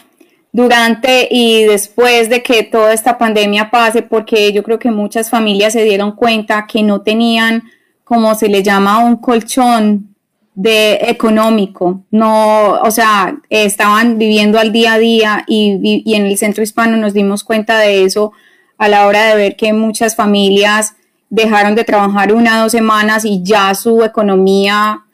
durante 0.52 1.28
y 1.30 1.64
después 1.64 2.28
de 2.28 2.42
que 2.42 2.64
toda 2.64 2.92
esta 2.92 3.18
pandemia 3.18 3.70
pase, 3.70 4.02
porque 4.02 4.52
yo 4.52 4.62
creo 4.62 4.78
que 4.78 4.90
muchas 4.90 5.30
familias 5.30 5.72
se 5.72 5.84
dieron 5.84 6.12
cuenta 6.12 6.66
que 6.66 6.82
no 6.82 7.02
tenían, 7.02 7.62
como 8.02 8.34
se 8.34 8.48
le 8.48 8.62
llama, 8.62 9.04
un 9.04 9.16
colchón 9.16 10.16
de 10.60 10.98
económico, 11.02 12.02
no, 12.10 12.80
o 12.80 12.90
sea, 12.90 13.38
estaban 13.48 14.18
viviendo 14.18 14.58
al 14.58 14.72
día 14.72 14.94
a 14.94 14.98
día 14.98 15.44
y, 15.46 16.02
y 16.04 16.14
en 16.16 16.26
el 16.26 16.36
centro 16.36 16.64
hispano 16.64 16.96
nos 16.96 17.14
dimos 17.14 17.44
cuenta 17.44 17.78
de 17.78 18.02
eso 18.02 18.32
a 18.76 18.88
la 18.88 19.06
hora 19.06 19.26
de 19.26 19.36
ver 19.36 19.54
que 19.54 19.72
muchas 19.72 20.16
familias 20.16 20.96
dejaron 21.30 21.76
de 21.76 21.84
trabajar 21.84 22.32
una 22.32 22.58
o 22.58 22.62
dos 22.64 22.72
semanas 22.72 23.24
y 23.24 23.40
ya 23.44 23.72
su 23.76 24.02
economía 24.02 25.04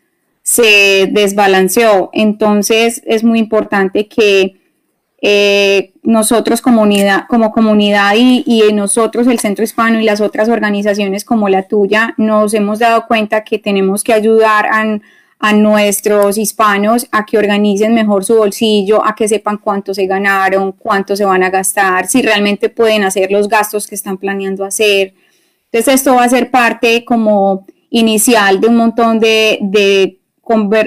se 0.42 1.10
desbalanceó. 1.12 2.08
Entonces 2.14 3.02
es 3.04 3.22
muy 3.22 3.38
importante 3.38 4.08
que 4.08 4.58
eh, 5.20 5.92
nosotros 6.02 6.62
comunidad, 6.62 7.24
como 7.28 7.52
comunidad 7.52 8.14
y, 8.16 8.44
y, 8.46 8.72
nosotros, 8.72 9.26
el 9.26 9.40
Centro 9.40 9.62
Hispano 9.62 10.00
y 10.00 10.04
las 10.04 10.22
otras 10.22 10.48
organizaciones 10.48 11.22
como 11.22 11.50
la 11.50 11.68
tuya, 11.68 12.14
nos 12.16 12.54
hemos 12.54 12.78
dado 12.78 13.06
cuenta 13.06 13.44
que 13.44 13.58
tenemos 13.58 14.02
que 14.02 14.14
ayudar 14.14 14.68
a, 14.72 15.00
a 15.44 15.52
nuestros 15.52 16.38
hispanos 16.38 17.06
a 17.12 17.26
que 17.26 17.36
organicen 17.36 17.92
mejor 17.92 18.24
su 18.24 18.34
bolsillo, 18.34 19.04
a 19.04 19.14
que 19.14 19.28
sepan 19.28 19.58
cuánto 19.58 19.92
se 19.92 20.06
ganaron, 20.06 20.72
cuánto 20.72 21.14
se 21.16 21.26
van 21.26 21.42
a 21.42 21.50
gastar, 21.50 22.06
si 22.06 22.22
realmente 22.22 22.70
pueden 22.70 23.04
hacer 23.04 23.30
los 23.30 23.46
gastos 23.46 23.86
que 23.86 23.94
están 23.94 24.16
planeando 24.16 24.64
hacer. 24.64 25.12
Entonces 25.70 25.96
esto 25.96 26.14
va 26.14 26.24
a 26.24 26.30
ser 26.30 26.50
parte 26.50 27.04
como 27.04 27.66
inicial 27.90 28.58
de 28.58 28.68
un 28.68 28.76
montón 28.76 29.20
de, 29.20 29.58
de 29.60 30.18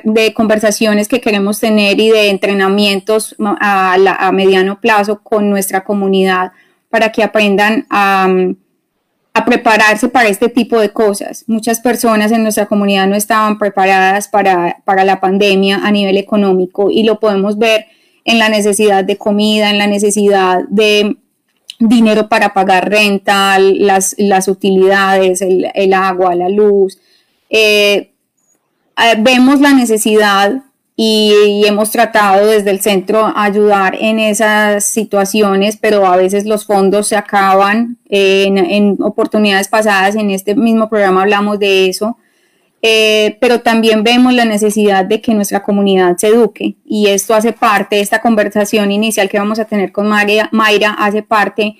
de 0.04 0.34
conversaciones 0.34 1.08
que 1.08 1.22
queremos 1.22 1.60
tener 1.60 2.00
y 2.00 2.10
de 2.10 2.30
entrenamientos 2.30 3.36
a, 3.39 4.32
mediano 4.34 4.82
plazo 4.82 5.22
con 5.22 5.52
nuestra 5.52 5.84
comunidad 5.84 6.52
para 6.89 7.12
que 7.12 7.24
aprendan 7.24 7.86
a, 7.91 8.28
a, 9.38 9.45
prepararse 9.45 10.10
para 10.10 10.30
este 10.30 10.50
tipo 10.50 10.80
de 10.80 10.89
cosas. 10.89 11.43
Muchas 11.47 11.80
personas 11.80 12.32
en 12.32 12.43
nuestra 12.43 12.65
comunidad 12.65 13.08
no 13.08 13.15
estaban 13.15 13.58
preparadas 13.58 14.28
para, 14.28 14.82
para 14.86 15.04
la 15.04 15.19
pandemia 15.19 15.78
a 15.84 15.91
nivel 15.91 16.17
económico 16.17 16.89
y 16.91 17.04
lo 17.04 17.19
podemos 17.19 17.58
ver 17.58 17.86
en 18.26 18.39
la 18.39 18.50
necesidad 18.50 19.04
de 19.04 19.17
comida, 19.17 19.69
en 19.69 19.78
la 19.78 19.88
necesidad 19.88 20.63
de 20.69 21.17
dinero 21.80 22.28
para 22.28 22.54
pagar 22.54 22.89
renta, 22.89 23.58
las, 23.60 24.15
las 24.17 24.47
utilidades, 24.47 25.41
el, 25.41 25.67
el 25.73 25.93
agua, 25.93 26.36
la 26.36 26.50
luz. 26.50 27.00
Eh, 27.50 28.12
eh, 28.97 29.15
vemos 29.19 29.62
la 29.62 29.73
necesidad 29.73 30.63
y, 30.99 31.63
hemos 31.67 31.91
tratado 31.91 32.47
desde 32.47 32.71
el 32.71 32.81
centro 32.81 33.31
ayudar 33.36 33.95
en 33.99 34.17
esas 34.17 34.83
situaciones, 34.83 35.77
pero 35.77 36.07
a 36.07 36.17
veces 36.17 36.45
los 36.45 36.65
fondos 36.65 37.07
se 37.07 37.15
acaban. 37.15 37.97
en, 38.10 38.97
oportunidades 39.01 39.67
pasadas 39.67 40.15
en 40.15 40.31
este 40.31 40.55
mismo 40.55 40.89
programa 40.89 41.21
hablamos 41.21 41.60
de 41.60 41.88
eso. 41.88 42.17
Eh, 42.81 43.38
pero 43.41 43.62
también 43.62 44.03
vemos 44.03 44.33
la 44.33 44.45
necesidad 44.45 45.05
de 45.05 45.21
que 45.21 45.33
nuestra 45.33 45.63
comunidad 45.63 46.15
se 46.17 46.27
eduque 46.27 46.75
y 46.86 47.07
esto 47.07 47.33
hace 47.33 47.51
parte, 47.51 47.99
esta 47.99 48.21
conversación 48.21 48.91
inicial 48.91 49.29
que 49.29 49.39
vamos 49.39 49.57
a 49.60 49.65
tener 49.65 49.91
con 49.91 50.07
Mayra, 50.07 50.47
Mayra 50.51 50.91
hace 50.91 51.23
parte 51.23 51.75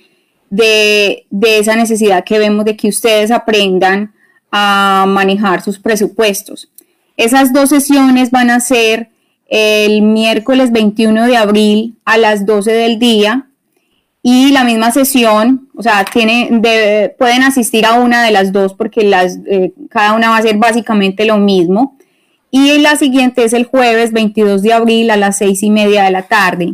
de 0.50 1.26
esa 1.42 1.76
necesidad 1.76 2.24
que 2.24 2.40
vemos 2.40 2.66
de 2.66 2.76
que 2.76 2.90
ustedes 2.90 3.30
aprendan 3.32 4.14
a 4.52 5.06
manejar 5.08 5.62
sus 5.62 5.80
presupuestos. 5.80 6.70
Esas 7.18 7.52
dos 7.52 7.70
sesiones 7.70 8.32
van 8.32 8.50
a 8.50 8.60
ser 8.60 9.10
el 9.50 10.02
miércoles 10.02 10.72
21 10.72 11.26
de 11.26 11.38
abril 11.38 11.96
a 12.06 12.18
las 12.18 12.46
12 12.46 12.72
del 12.72 13.00
día 13.00 13.48
y 14.22 14.52
la 14.52 14.64
misma 14.64 14.92
sesión, 14.92 15.70
o 15.76 15.82
sea, 15.82 16.06
pueden 17.18 17.44
asistir 17.44 17.86
a 17.86 17.94
una 17.94 18.24
de 18.24 18.32
las 18.32 18.52
dos 18.52 18.74
porque 18.74 19.04
las, 19.04 19.40
eh, 19.46 19.72
cada 19.90 20.14
una 20.14 20.30
va 20.30 20.38
a 20.38 20.42
ser 20.42 20.58
básicamente 20.58 21.26
lo 21.26 21.38
mismo. 21.38 21.98
Y 22.52 22.78
la 22.80 22.98
siguiente 22.98 23.44
es 23.44 23.54
el 23.54 23.66
jueves 23.66 24.12
22 24.12 24.62
de 24.64 24.74
abril 24.74 25.12
a 25.12 25.18
las 25.18 25.38
6 25.38 25.64
y 25.64 25.70
media 25.70 26.04
de 26.04 26.12
la 26.12 26.24
tarde. 26.24 26.72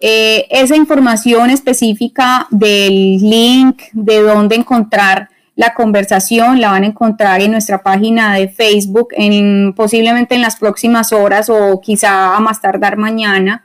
Eh, 0.00 0.46
esa 0.50 0.76
información 0.76 1.50
específica 1.50 2.46
del 2.50 3.18
link 3.18 3.82
de 3.92 4.22
dónde 4.22 4.56
encontrar 4.56 5.28
la 5.56 5.72
conversación 5.74 6.60
la 6.60 6.70
van 6.70 6.82
a 6.82 6.86
encontrar 6.86 7.40
en 7.40 7.52
nuestra 7.52 7.82
página 7.82 8.34
de 8.34 8.48
Facebook, 8.48 9.08
en, 9.12 9.72
posiblemente 9.74 10.34
en 10.34 10.42
las 10.42 10.56
próximas 10.56 11.12
horas 11.12 11.48
o 11.48 11.80
quizá 11.80 12.36
a 12.36 12.40
más 12.40 12.60
tardar 12.60 12.96
mañana. 12.96 13.64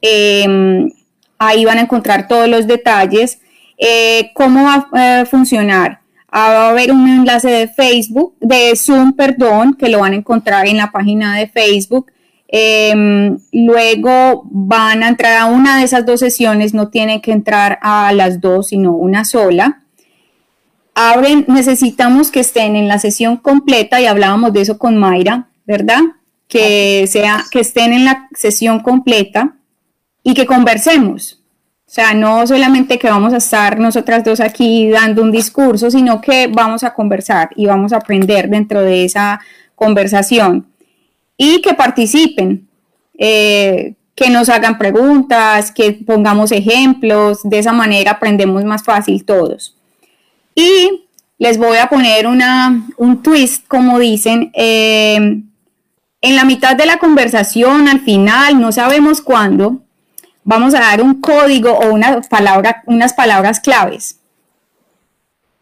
Em, 0.00 0.90
ahí 1.38 1.64
van 1.64 1.78
a 1.78 1.82
encontrar 1.82 2.28
todos 2.28 2.48
los 2.48 2.66
detalles. 2.66 3.40
Eh, 3.76 4.30
¿Cómo 4.34 4.64
va 4.64 4.88
a 4.92 5.22
eh, 5.22 5.26
funcionar? 5.26 6.00
Ah, 6.30 6.52
va 6.52 6.66
a 6.66 6.70
haber 6.70 6.92
un 6.92 7.08
enlace 7.08 7.48
de 7.48 7.66
Facebook, 7.66 8.36
de 8.40 8.76
Zoom, 8.76 9.14
perdón, 9.14 9.74
que 9.74 9.88
lo 9.88 10.00
van 10.00 10.12
a 10.12 10.16
encontrar 10.16 10.68
en 10.68 10.76
la 10.76 10.92
página 10.92 11.36
de 11.36 11.48
Facebook. 11.48 12.12
Em, 12.46 13.38
luego 13.52 14.42
van 14.44 15.02
a 15.02 15.08
entrar 15.08 15.36
a 15.38 15.46
una 15.46 15.78
de 15.78 15.84
esas 15.84 16.06
dos 16.06 16.20
sesiones, 16.20 16.72
no 16.72 16.88
tiene 16.88 17.20
que 17.20 17.32
entrar 17.32 17.78
a 17.82 18.12
las 18.12 18.40
dos, 18.40 18.68
sino 18.68 18.92
una 18.92 19.24
sola 19.24 19.80
abren, 20.94 21.44
necesitamos 21.48 22.30
que 22.30 22.40
estén 22.40 22.76
en 22.76 22.88
la 22.88 22.98
sesión 22.98 23.36
completa 23.36 24.00
y 24.00 24.06
hablábamos 24.06 24.52
de 24.52 24.62
eso 24.62 24.78
con 24.78 24.96
Mayra, 24.96 25.48
¿verdad? 25.66 26.00
Que 26.48 27.06
sea, 27.06 27.44
que 27.50 27.60
estén 27.60 27.92
en 27.92 28.04
la 28.04 28.28
sesión 28.34 28.80
completa 28.80 29.56
y 30.22 30.34
que 30.34 30.46
conversemos. 30.46 31.40
O 31.86 31.92
sea, 31.92 32.14
no 32.14 32.46
solamente 32.46 33.00
que 33.00 33.10
vamos 33.10 33.32
a 33.32 33.38
estar 33.38 33.80
nosotras 33.80 34.22
dos 34.22 34.38
aquí 34.38 34.90
dando 34.90 35.22
un 35.22 35.32
discurso, 35.32 35.90
sino 35.90 36.20
que 36.20 36.46
vamos 36.46 36.84
a 36.84 36.94
conversar 36.94 37.50
y 37.56 37.66
vamos 37.66 37.92
a 37.92 37.96
aprender 37.96 38.48
dentro 38.48 38.82
de 38.82 39.04
esa 39.04 39.40
conversación 39.74 40.68
y 41.36 41.60
que 41.62 41.74
participen, 41.74 42.68
eh, 43.18 43.94
que 44.14 44.30
nos 44.30 44.48
hagan 44.50 44.78
preguntas, 44.78 45.72
que 45.72 45.92
pongamos 45.92 46.52
ejemplos, 46.52 47.40
de 47.42 47.58
esa 47.58 47.72
manera 47.72 48.12
aprendemos 48.12 48.62
más 48.64 48.84
fácil 48.84 49.24
todos. 49.24 49.79
Y 50.54 51.06
les 51.38 51.58
voy 51.58 51.78
a 51.78 51.88
poner 51.88 52.26
una, 52.26 52.86
un 52.96 53.22
twist, 53.22 53.66
como 53.66 53.98
dicen, 53.98 54.50
eh, 54.54 55.42
en 56.22 56.36
la 56.36 56.44
mitad 56.44 56.76
de 56.76 56.86
la 56.86 56.98
conversación, 56.98 57.88
al 57.88 58.00
final, 58.00 58.60
no 58.60 58.72
sabemos 58.72 59.22
cuándo, 59.22 59.80
vamos 60.44 60.74
a 60.74 60.80
dar 60.80 61.02
un 61.02 61.20
código 61.20 61.72
o 61.72 61.92
una 61.92 62.20
palabra, 62.22 62.82
unas 62.86 63.14
palabras 63.14 63.60
claves. 63.60 64.18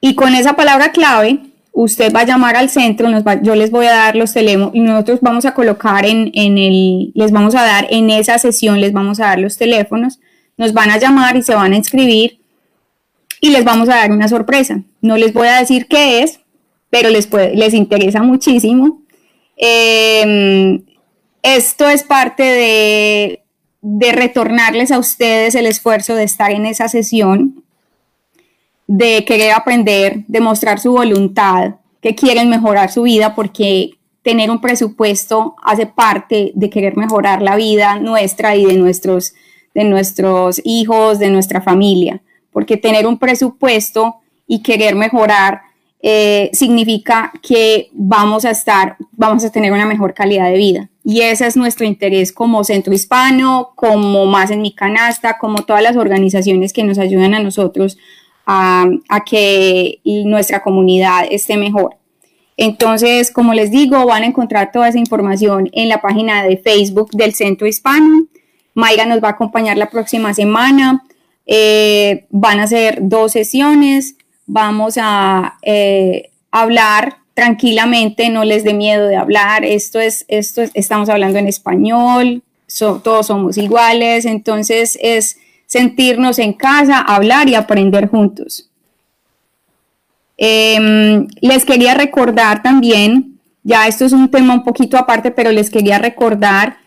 Y 0.01 0.14
con 0.14 0.35
esa 0.35 0.55
palabra 0.55 0.90
clave, 0.90 1.40
usted 1.72 2.12
va 2.12 2.20
a 2.20 2.27
llamar 2.27 2.57
al 2.57 2.70
centro, 2.70 3.09
yo 3.42 3.55
les 3.55 3.70
voy 3.70 3.87
a 3.87 3.92
dar 3.92 4.16
los 4.16 4.33
teléfonos 4.33 4.70
y 4.74 4.81
nosotros 4.81 5.20
vamos 5.22 5.44
a 5.44 5.55
colocar 5.55 6.05
en, 6.05 6.31
en, 6.35 6.59
el, 6.59 7.12
les 7.14 7.31
vamos 7.31 7.55
a 7.55 7.62
dar 7.62 7.87
en 7.90 8.11
esa 8.11 8.38
sesión, 8.38 8.81
les 8.81 8.92
vamos 8.92 9.20
a 9.20 9.27
dar 9.27 9.38
los 9.38 9.57
teléfonos, 9.57 10.18
nos 10.57 10.72
van 10.72 10.90
a 10.90 10.98
llamar 10.98 11.37
y 11.37 11.42
se 11.42 11.55
van 11.55 11.72
a 11.72 11.77
inscribir 11.77 12.40
y 13.40 13.51
les 13.51 13.64
vamos 13.64 13.88
a 13.88 13.96
dar 13.96 14.12
una 14.12 14.29
sorpresa. 14.29 14.83
No 15.01 15.16
les 15.16 15.33
voy 15.33 15.48
a 15.48 15.59
decir 15.59 15.87
qué 15.87 16.22
es, 16.22 16.40
pero 16.90 17.11
les, 17.11 17.29
les 17.55 17.74
interesa 17.74 18.22
muchísimo. 18.22 19.03
Em, 19.57 20.83
esto 21.42 21.88
es 21.88 22.03
parte 22.03 22.42
de, 22.42 23.42
de 23.81 24.12
retornarles 24.12 24.90
a 24.90 24.98
ustedes 24.98 25.55
el 25.55 25.66
esfuerzo 25.66 26.14
de 26.14 26.24
estar 26.24 26.51
en 26.51 26.66
esa 26.66 26.88
sesión, 26.88 27.64
de 28.87 29.24
querer 29.24 29.53
aprender, 29.53 30.24
de 30.27 30.40
mostrar 30.40 30.81
su 30.81 30.92
voluntad, 30.92 31.77
que 32.01 32.14
quieren 32.14 32.48
mejorar 32.48 32.90
su 32.90 33.03
vida, 33.03 33.35
porque 33.35 33.90
tener 34.22 34.51
un 34.51 34.61
presupuesto 34.61 35.57
hace 35.62 35.87
parte 35.87 36.53
de 36.55 36.70
querer 36.70 36.96
mejorar 36.96 37.42
la 37.42 37.57
vida 37.57 37.98
nuestra 37.98 38.57
y 38.57 38.64
de 38.64 38.74
nuestros, 38.74 39.35
de 39.74 39.85
nuestros 39.85 40.61
hijos, 40.64 41.18
de 41.18 41.31
nuestra 41.31 41.61
familia 41.61 42.22
porque 42.53 42.77
tener 42.77 43.07
un 43.07 43.19
presupuesto 43.19 44.17
y 44.47 44.63
querer 44.63 44.95
mejorar 44.95 45.63
eh, 46.01 46.51
significa 46.53 47.33
que 47.43 47.91
vamos 47.93 48.45
a 48.45 48.51
estar, 48.51 48.97
vamos 49.13 49.45
a 49.45 49.51
tener 49.51 49.73
una 49.73 49.87
mejor 49.87 50.15
calidad 50.15 50.51
de 50.51 50.57
vida. 50.57 50.91
Y 51.05 51.23
ese 51.23 51.47
es 51.47 51.57
nuestro 51.57 51.87
interés 51.87 52.33
como 52.33 52.65
Centro 52.65 52.93
Hispano, 52.93 53.71
como 53.75 54.27
Más 54.27 54.51
en 54.51 54.63
mi 54.63 54.73
Canasta, 54.73 55.39
como 55.39 55.65
todas 55.65 55.83
las 55.83 55.97
organizaciones 55.97 56.73
que 56.73 56.85
nos 56.85 56.99
ayudan 56.99 57.35
a 57.35 57.41
nosotros 57.41 57.99
a, 58.47 58.87
que 59.27 60.01
nuestra 60.05 60.63
comunidad 60.63 61.27
esté 61.31 61.57
mejor. 61.57 61.97
Entonces, 62.57 63.31
como 63.31 63.55
les 63.55 63.71
digo, 63.71 64.05
van 64.07 64.23
a 64.23 64.27
encontrar 64.27 64.73
toda 64.73 64.89
esa 64.89 64.99
información 64.99 65.69
en 65.73 65.89
la 65.89 66.01
página 66.01 66.43
de 66.43 66.57
Facebook 66.57 67.11
del 67.13 67.35
Centro 67.35 67.67
Hispano 67.67 68.27
Mayra 68.79 69.07
nos 69.07 69.21
va 69.21 69.29
a 69.29 69.33
acompañar 69.33 69.77
la 69.77 69.91
próxima 69.91 70.33
semana. 70.33 71.03
Eh, 71.51 72.27
van 72.31 72.61
a 72.61 72.67
ser 72.67 72.99
dos 73.01 73.33
sesiones. 73.33 74.15
Vamos 74.47 74.95
a 75.01 75.59
eh, 75.63 76.31
hablar 76.51 77.19
tranquilamente, 77.33 78.29
no 78.29 78.45
les 78.45 78.65
dé 78.65 78.75
miedo 78.75 79.09
de 79.09 79.17
hablar. 79.17 79.65
Esto 79.65 79.99
es, 79.99 80.25
esto 80.29 80.63
estamos 80.75 81.09
hablando 81.09 81.39
en 81.39 81.49
español, 81.49 82.43
todos 82.79 83.29
somos 83.29 83.57
iguales, 83.57 84.25
entonces 84.25 84.99
es 85.01 85.39
sentirnos 85.67 86.39
en 86.39 86.53
casa, 86.53 86.99
hablar 86.99 87.49
y 87.49 87.55
aprender 87.55 88.09
juntos. 88.09 88.69
Em, 90.37 91.27
les 91.41 91.65
quería 91.65 91.95
recordar 91.95 92.63
también, 92.63 93.39
ya 93.63 93.87
esto 93.87 94.05
es 94.05 94.13
un 94.13 94.31
tema 94.31 94.55
un 94.55 94.65
poquito 94.65 94.99
aparte, 94.99 95.31
pero 95.31 95.51
les 95.53 95.71
quería 95.71 95.99
recordar 95.99 96.79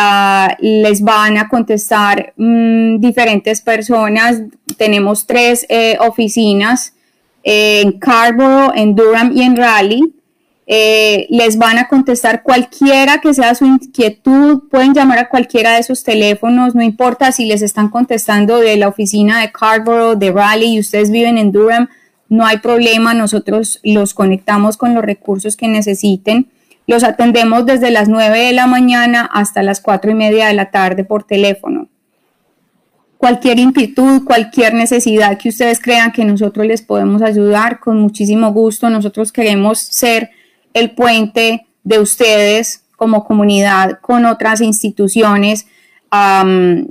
Ah, 0.00 0.56
les 0.60 1.02
van 1.02 1.38
a 1.38 1.48
contestar 1.48 2.32
mm, 2.36 3.00
diferentes 3.00 3.60
personas. 3.60 4.42
Tenemos 4.76 5.26
tres 5.26 5.66
eh, 5.68 5.96
oficinas 5.98 6.94
eh, 7.42 7.80
en 7.80 7.98
Carborough, 7.98 8.72
en 8.76 8.94
Durham 8.94 9.32
y 9.34 9.42
en 9.42 9.56
Raleigh. 9.56 10.04
Eh, 10.68 11.26
les 11.30 11.58
van 11.58 11.78
a 11.78 11.88
contestar 11.88 12.44
cualquiera 12.44 13.18
que 13.20 13.34
sea 13.34 13.56
su 13.56 13.64
inquietud. 13.64 14.68
Pueden 14.70 14.94
llamar 14.94 15.18
a 15.18 15.28
cualquiera 15.28 15.72
de 15.72 15.80
esos 15.80 16.04
teléfonos, 16.04 16.76
no 16.76 16.82
importa 16.82 17.32
si 17.32 17.46
les 17.46 17.62
están 17.62 17.88
contestando 17.88 18.60
de 18.60 18.76
la 18.76 18.86
oficina 18.86 19.40
de 19.40 19.50
Carborough, 19.50 20.16
de 20.16 20.30
Raleigh 20.30 20.74
y 20.74 20.78
ustedes 20.78 21.10
viven 21.10 21.38
en 21.38 21.50
Durham, 21.50 21.88
no 22.28 22.46
hay 22.46 22.58
problema. 22.58 23.14
Nosotros 23.14 23.80
los 23.82 24.14
conectamos 24.14 24.76
con 24.76 24.94
los 24.94 25.04
recursos 25.04 25.56
que 25.56 25.66
necesiten. 25.66 26.52
Los 26.88 27.04
atendemos 27.04 27.66
desde 27.66 27.90
las 27.90 28.08
9 28.08 28.46
de 28.46 28.52
la 28.54 28.66
mañana 28.66 29.28
hasta 29.30 29.62
las 29.62 29.82
4 29.82 30.10
y 30.10 30.14
media 30.14 30.46
de 30.46 30.54
la 30.54 30.70
tarde 30.70 31.04
por 31.04 31.22
teléfono. 31.22 31.86
Cualquier 33.18 33.58
inquietud, 33.58 34.24
cualquier 34.24 34.72
necesidad 34.72 35.36
que 35.36 35.50
ustedes 35.50 35.80
crean 35.80 36.12
que 36.12 36.24
nosotros 36.24 36.64
les 36.66 36.80
podemos 36.80 37.20
ayudar, 37.20 37.78
con 37.78 38.00
muchísimo 38.00 38.54
gusto. 38.54 38.88
Nosotros 38.88 39.32
queremos 39.32 39.78
ser 39.78 40.30
el 40.72 40.92
puente 40.92 41.66
de 41.84 41.98
ustedes 41.98 42.84
como 42.96 43.22
comunidad 43.24 43.98
con 44.00 44.24
otras 44.24 44.62
instituciones 44.62 45.66
de, 46.10 46.86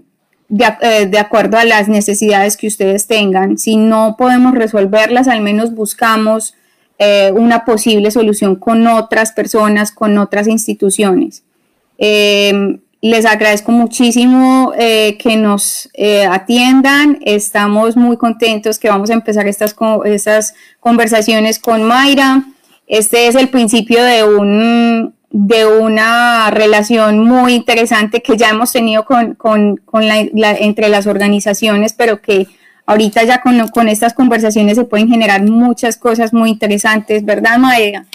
eh, 0.82 1.08
de, 1.08 1.18
acuerdo 1.18 1.58
a 1.58 1.66
las 1.66 1.88
necesidades 1.88 2.56
que 2.56 2.68
ustedes 2.68 3.08
tengan. 3.08 3.58
Si 3.58 3.78
no 3.78 4.14
podemos 4.16 4.54
resolverlas, 4.54 5.28
al 5.28 5.42
menos 5.42 5.74
buscamos 5.74 6.54
eh, 7.00 7.32
una 7.36 7.64
posible 7.64 8.10
solución 8.10 8.56
con 8.56 8.88
otras 8.88 9.32
personas, 9.32 9.92
con 9.92 10.18
otras 10.18 10.48
instituciones. 10.48 11.44
Eh, 11.98 12.80
les 13.02 13.26
agradezco 13.26 13.72
muchísimo 13.72 14.74
eh, 14.78 15.18
que 15.20 15.38
nos 15.38 15.90
atiendan. 16.30 17.20
Estamos 17.24 17.96
muy 17.96 18.18
contentos 18.18 18.80
que 18.80 18.90
vamos 18.90 19.12
a 19.12 19.14
empezar 19.14 19.48
estas, 19.48 19.76
estas 20.06 20.56
conversaciones 20.80 21.60
con 21.60 21.84
Mayra. 21.84 22.44
Este 22.88 23.28
es 23.28 23.36
el 23.36 23.50
principio 23.50 24.04
de, 24.04 24.24
un, 24.24 25.14
de 25.30 25.66
una 25.68 26.50
relación 26.50 27.20
muy 27.20 27.54
interesante 27.54 28.24
que 28.24 28.38
ya 28.38 28.50
hemos 28.50 28.72
tenido 28.72 29.06
con, 29.06 29.36
con, 29.36 29.78
con 29.78 30.08
la, 30.08 30.18
entre 30.52 30.90
las 30.90 31.06
organizaciones, 31.06 31.94
pero 31.94 32.22
que 32.22 32.48
ahorita 32.88 33.24
ya 33.26 33.42
con, 33.42 33.88
estas 33.88 34.14
conversaciones 34.14 34.78
se 34.78 34.86
pueden 34.86 35.10
generar 35.10 35.44
muchas 35.44 35.98
cosas 35.98 36.34
muy 36.34 36.50
interesantes, 36.50 37.24
¿verdad, 37.24 37.60
Maeda? 37.60 38.08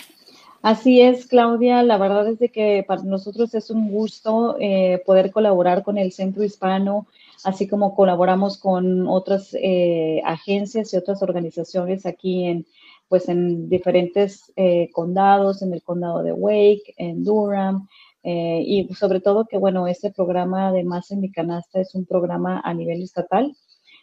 Así 0.62 1.00
es, 1.00 1.26
Claudia. 1.26 1.82
La 1.82 1.98
verdad 1.98 2.26
es 2.28 2.38
de 2.38 2.48
que 2.48 2.84
para 2.86 3.02
nosotros 3.02 3.54
es 3.54 3.70
un 3.70 3.90
gusto 3.90 4.56
eh, 4.58 5.02
poder 5.04 5.30
colaborar 5.30 5.82
con 5.82 5.98
el 5.98 6.12
Centro 6.12 6.42
Hispano, 6.42 7.06
así 7.44 7.68
como 7.68 7.94
colaboramos 7.94 8.58
con 8.58 9.06
otras 9.08 9.54
eh, 9.54 10.22
agencias 10.24 10.92
y 10.92 10.96
otras 10.96 11.22
organizaciones 11.22 12.06
aquí 12.06 12.46
en, 12.46 12.66
pues, 13.08 13.28
en 13.28 13.68
diferentes 13.68 14.52
eh, 14.56 14.88
condados, 14.92 15.62
en 15.62 15.74
el 15.74 15.82
condado 15.82 16.22
de 16.22 16.32
Wake, 16.32 16.94
en 16.96 17.24
Durham, 17.24 17.88
y 18.24 18.88
sobre 18.94 19.18
todo 19.18 19.46
que, 19.46 19.58
bueno, 19.58 19.88
este 19.88 20.12
programa 20.12 20.70
de 20.70 20.84
Más 20.84 21.10
en 21.10 21.20
mi 21.20 21.32
canasta 21.32 21.80
es 21.80 21.92
un 21.96 22.06
programa 22.06 22.62
a 22.64 22.72
nivel 22.72 23.02
estatal 23.02 23.52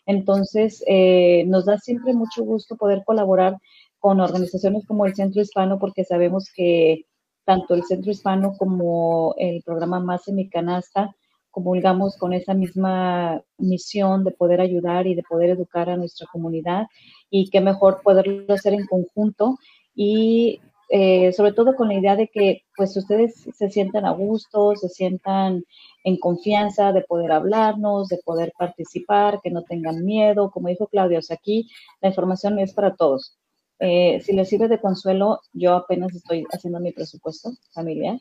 entonces, 0.06 0.84
eh, 0.88 1.44
nos 1.48 1.66
da 1.66 1.78
siempre 1.78 2.14
mucho 2.14 2.44
gusto 2.44 2.76
poder 2.76 3.04
colaborar 3.06 3.58
con 4.00 4.20
organizaciones 4.20 4.86
como 4.86 5.06
el 5.06 5.16
Centro 5.16 5.42
Hispano 5.42 5.78
porque 5.80 6.04
sabemos 6.04 6.52
que 6.56 7.06
tanto 7.46 7.74
el 7.74 7.84
Centro 7.84 8.12
Hispano 8.12 8.54
como 8.58 9.36
el 9.38 9.62
programa 9.64 10.00
Más 10.00 10.28
en 10.28 10.36
mi 10.36 10.50
canasta 10.50 11.16
comulgamos 11.52 12.16
con 12.18 12.34
esa 12.34 12.54
misma 12.54 13.42
misión 13.58 14.24
de 14.24 14.32
poder 14.32 14.62
ayudar 14.62 15.08
y 15.08 15.16
de 15.16 15.24
poder 15.24 15.52
educar 15.52 15.90
a 15.90 15.98
nuestra 15.98 16.28
comunidad 16.32 16.88
y 17.30 17.50
qué 17.50 17.62
mejor 17.62 18.02
poderlo 18.04 18.54
hacer 18.54 18.74
en 18.74 18.86
conjunto. 18.86 19.58
Y 19.96 20.62
eh, 20.92 21.32
sobre 21.34 21.54
todo 21.54 21.76
con 21.76 21.88
la 21.88 21.94
idea 21.94 22.16
de 22.16 22.28
que 22.28 22.64
pues 22.76 22.98
ustedes 22.98 23.48
se 23.56 23.70
sientan 23.70 24.06
a 24.06 24.12
gusto, 24.12 24.76
se 24.76 24.90
sientan 24.90 25.64
en 26.04 26.18
confianza 26.18 26.92
de 26.92 27.02
poder 27.02 27.32
hablarnos, 27.32 28.08
de 28.08 28.18
poder 28.26 28.54
participar, 28.58 29.40
que 29.44 29.52
no 29.52 29.64
tengan 29.64 30.04
miedo. 30.04 30.50
Como 30.50 30.70
dijo 30.70 30.88
Claudia, 30.88 31.20
o 31.20 31.34
aquí 31.34 31.70
la 32.02 32.10
información 32.10 32.58
es 32.58 32.74
para 32.74 32.96
todos. 32.96 33.38
Eh, 33.82 34.20
si 34.22 34.34
les 34.34 34.50
sirve 34.50 34.68
de 34.68 34.82
consuelo, 34.82 35.40
yo 35.54 35.76
apenas 35.76 36.14
estoy 36.14 36.44
haciendo 36.52 36.80
mi 36.82 36.92
presupuesto 36.92 37.52
familiar, 37.72 38.20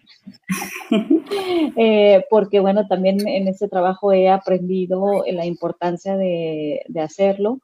eh, 1.77 2.25
porque 2.31 2.61
bueno, 2.61 2.87
también 2.87 3.27
en 3.27 3.49
este 3.49 3.67
trabajo 3.67 4.13
he 4.13 4.29
aprendido 4.29 5.25
la 5.27 5.47
importancia 5.47 6.17
de, 6.17 6.83
de 6.87 7.01
hacerlo 7.01 7.59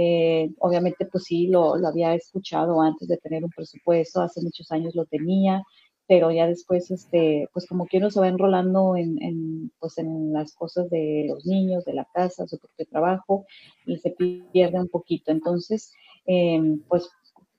eh, 0.00 0.50
obviamente, 0.60 1.06
pues 1.06 1.24
sí, 1.24 1.48
lo, 1.48 1.74
había 1.74 2.14
escuchado 2.14 2.80
antes 2.80 3.08
de 3.08 3.16
tener 3.16 3.42
un 3.42 3.50
presupuesto, 3.50 4.20
hace 4.20 4.40
muchos 4.40 4.70
años 4.70 4.94
lo 4.94 5.06
tenía, 5.06 5.64
pero 6.06 6.30
ya 6.30 6.46
después, 6.46 6.88
este, 6.92 7.48
pues 7.52 7.66
como 7.66 7.84
que 7.86 7.98
uno 7.98 8.08
se 8.08 8.20
va 8.20 8.28
enrolando 8.28 8.94
en, 8.96 9.72
pues 9.80 9.98
en 9.98 10.32
las 10.32 10.54
cosas 10.54 10.88
de 10.90 11.26
los 11.28 11.44
niños, 11.46 11.84
de 11.84 11.94
la 11.94 12.06
casa, 12.14 12.46
su 12.46 12.58
propio 12.58 12.86
trabajo, 12.86 13.44
y 13.86 13.98
se 13.98 14.14
pierde 14.52 14.78
un 14.78 14.88
poquito. 14.88 15.32
Entonces, 15.32 15.92
em, 16.26 16.80
pues 16.88 17.10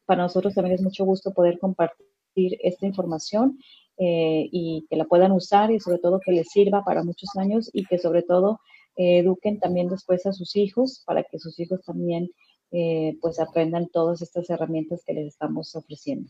para 0.06 0.24
nosotros 0.24 0.56
también 0.56 0.76
es 0.76 0.82
mucho 0.82 1.04
gusto 1.04 1.34
poder 1.34 1.60
compartir 1.60 2.58
esta 2.64 2.86
información 2.86 3.60
eh, 3.98 4.48
y 4.50 4.86
que 4.90 4.96
la 4.96 5.04
puedan 5.06 5.34
usar 5.34 5.72
y 5.72 5.80
sobre 5.82 6.00
todo 6.00 6.22
que 6.22 6.32
les 6.32 6.48
sirva 6.48 6.86
para 6.86 7.04
muchos 7.04 7.30
años 7.36 7.70
y 7.74 7.84
que 7.86 8.00
sobre 8.00 8.24
todo 8.24 8.62
eduquen 9.00 9.60
también 9.60 9.88
después 9.88 10.26
a 10.26 10.34
sus 10.34 10.56
hijos 10.56 11.04
para 11.06 11.24
que 11.24 11.40
sus 11.40 11.60
hijos 11.60 11.82
también 11.86 12.30
eh, 12.72 13.16
pues 13.22 13.40
aprendan 13.40 13.88
todas 13.88 14.22
estas 14.22 14.48
herramientas 14.50 15.02
que 15.06 15.14
les 15.14 15.28
estamos 15.28 15.76
ofreciendo. 15.76 16.30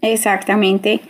Exactamente. 0.00 1.00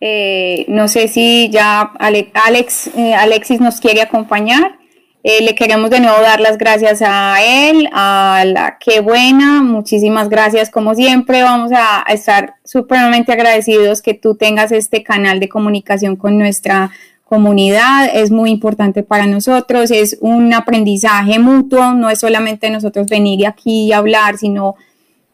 Eh, 0.00 0.66
no 0.68 0.88
sé 0.88 1.08
si 1.08 1.48
ya 1.50 1.80
Alex, 1.80 2.88
eh, 2.88 3.14
Alexis 3.14 3.60
nos 3.60 3.80
quiere 3.80 4.02
acompañar. 4.02 4.78
le 5.22 5.54
queremos 5.54 5.88
de 5.90 6.00
nuevo 6.00 6.20
dar 6.20 6.40
las 6.40 6.58
gracias 6.58 7.00
a 7.00 7.36
él, 7.42 7.88
a 7.92 8.42
la 8.44 8.78
qué 8.80 8.98
buena, 8.98 9.62
muchísimas 9.62 10.28
gracias 10.28 10.68
como 10.68 10.96
siempre. 10.96 11.42
Vamos 11.42 11.70
a, 11.70 12.02
a 12.04 12.12
estar 12.12 12.56
supremamente 12.64 13.32
agradecidos 13.32 14.02
que 14.02 14.14
tú 14.14 14.34
tengas 14.34 14.72
este 14.72 15.04
canal 15.04 15.38
de 15.38 15.48
comunicación 15.48 16.16
con 16.16 16.38
nuestra 16.38 16.90
comunidad, 17.32 18.10
es 18.12 18.30
muy 18.30 18.50
importante 18.50 19.02
para 19.02 19.24
nosotros, 19.24 19.90
es 19.90 20.18
un 20.20 20.52
aprendizaje 20.52 21.38
mutuo, 21.38 21.94
no 21.94 22.10
es 22.10 22.20
solamente 22.20 22.68
nosotros 22.68 23.06
venir 23.06 23.46
aquí 23.46 23.86
y 23.86 23.92
hablar, 23.94 24.36
sino 24.36 24.74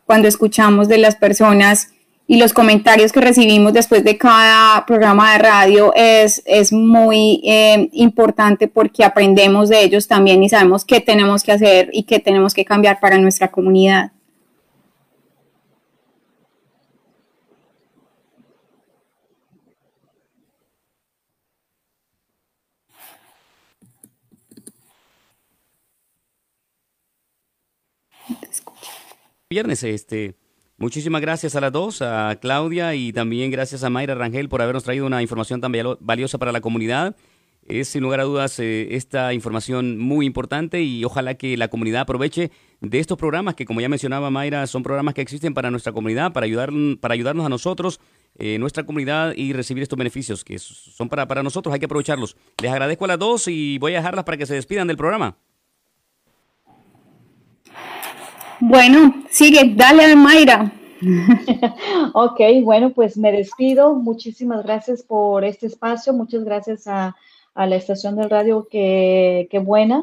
cuando 0.06 0.28
escuchamos 0.28 0.86
de 0.86 0.98
las 0.98 1.16
personas 1.16 1.88
y 2.28 2.36
los 2.36 2.52
comentarios 2.52 3.10
que 3.10 3.20
recibimos 3.20 3.72
después 3.72 4.04
de 4.04 4.16
cada 4.16 4.86
programa 4.86 5.32
de 5.32 5.38
radio 5.38 5.92
es, 5.96 6.40
es 6.46 6.72
muy 6.72 7.40
eh, 7.42 7.88
importante 7.90 8.68
porque 8.68 9.02
aprendemos 9.02 9.68
de 9.68 9.82
ellos 9.82 10.06
también 10.06 10.40
y 10.44 10.48
sabemos 10.48 10.84
qué 10.84 11.00
tenemos 11.00 11.42
que 11.42 11.50
hacer 11.50 11.90
y 11.92 12.04
qué 12.04 12.20
tenemos 12.20 12.54
que 12.54 12.64
cambiar 12.64 13.00
para 13.00 13.18
nuestra 13.18 13.48
comunidad. 13.48 14.12
Viernes, 29.50 29.82
este, 29.82 30.34
muchísimas 30.76 31.22
gracias 31.22 31.56
a 31.56 31.62
las 31.62 31.72
dos, 31.72 32.02
a 32.02 32.36
Claudia 32.38 32.94
y 32.94 33.14
también 33.14 33.50
gracias 33.50 33.82
a 33.82 33.88
Mayra 33.88 34.14
Rangel 34.14 34.50
por 34.50 34.60
habernos 34.60 34.84
traído 34.84 35.06
una 35.06 35.22
información 35.22 35.62
tan 35.62 35.72
valiosa 36.00 36.36
para 36.36 36.52
la 36.52 36.60
comunidad. 36.60 37.16
Es 37.66 37.88
sin 37.88 38.02
lugar 38.02 38.20
a 38.20 38.24
dudas 38.24 38.58
eh, 38.60 38.88
esta 38.94 39.32
información 39.32 39.96
muy 39.96 40.26
importante 40.26 40.82
y 40.82 41.02
ojalá 41.02 41.36
que 41.36 41.56
la 41.56 41.68
comunidad 41.68 42.02
aproveche 42.02 42.50
de 42.82 42.98
estos 42.98 43.16
programas 43.16 43.54
que, 43.54 43.64
como 43.64 43.80
ya 43.80 43.88
mencionaba 43.88 44.28
Mayra, 44.28 44.66
son 44.66 44.82
programas 44.82 45.14
que 45.14 45.22
existen 45.22 45.54
para 45.54 45.70
nuestra 45.70 45.92
comunidad, 45.92 46.34
para, 46.34 46.44
ayudar, 46.44 46.68
para 47.00 47.14
ayudarnos 47.14 47.46
a 47.46 47.48
nosotros, 47.48 48.00
eh, 48.36 48.58
nuestra 48.58 48.84
comunidad 48.84 49.32
y 49.34 49.54
recibir 49.54 49.82
estos 49.82 49.98
beneficios 49.98 50.44
que 50.44 50.58
son 50.58 51.08
para, 51.08 51.26
para 51.26 51.42
nosotros. 51.42 51.72
Hay 51.72 51.80
que 51.80 51.86
aprovecharlos. 51.86 52.36
Les 52.62 52.70
agradezco 52.70 53.06
a 53.06 53.08
las 53.08 53.18
dos 53.18 53.48
y 53.48 53.78
voy 53.78 53.94
a 53.94 53.96
dejarlas 53.96 54.26
para 54.26 54.36
que 54.36 54.44
se 54.44 54.52
despidan 54.52 54.88
del 54.88 54.98
programa. 54.98 55.38
Bueno, 58.60 59.14
sigue, 59.30 59.72
dale 59.76 60.16
Mayra. 60.16 60.72
ok, 62.14 62.40
bueno, 62.64 62.90
pues 62.90 63.16
me 63.16 63.30
despido. 63.30 63.94
Muchísimas 63.94 64.64
gracias 64.64 65.02
por 65.04 65.44
este 65.44 65.66
espacio. 65.66 66.12
Muchas 66.12 66.44
gracias 66.44 66.86
a, 66.88 67.14
la 67.54 67.76
estación 67.76 68.16
del 68.16 68.30
radio, 68.30 68.68
que, 68.70 69.48
buena, 69.64 70.02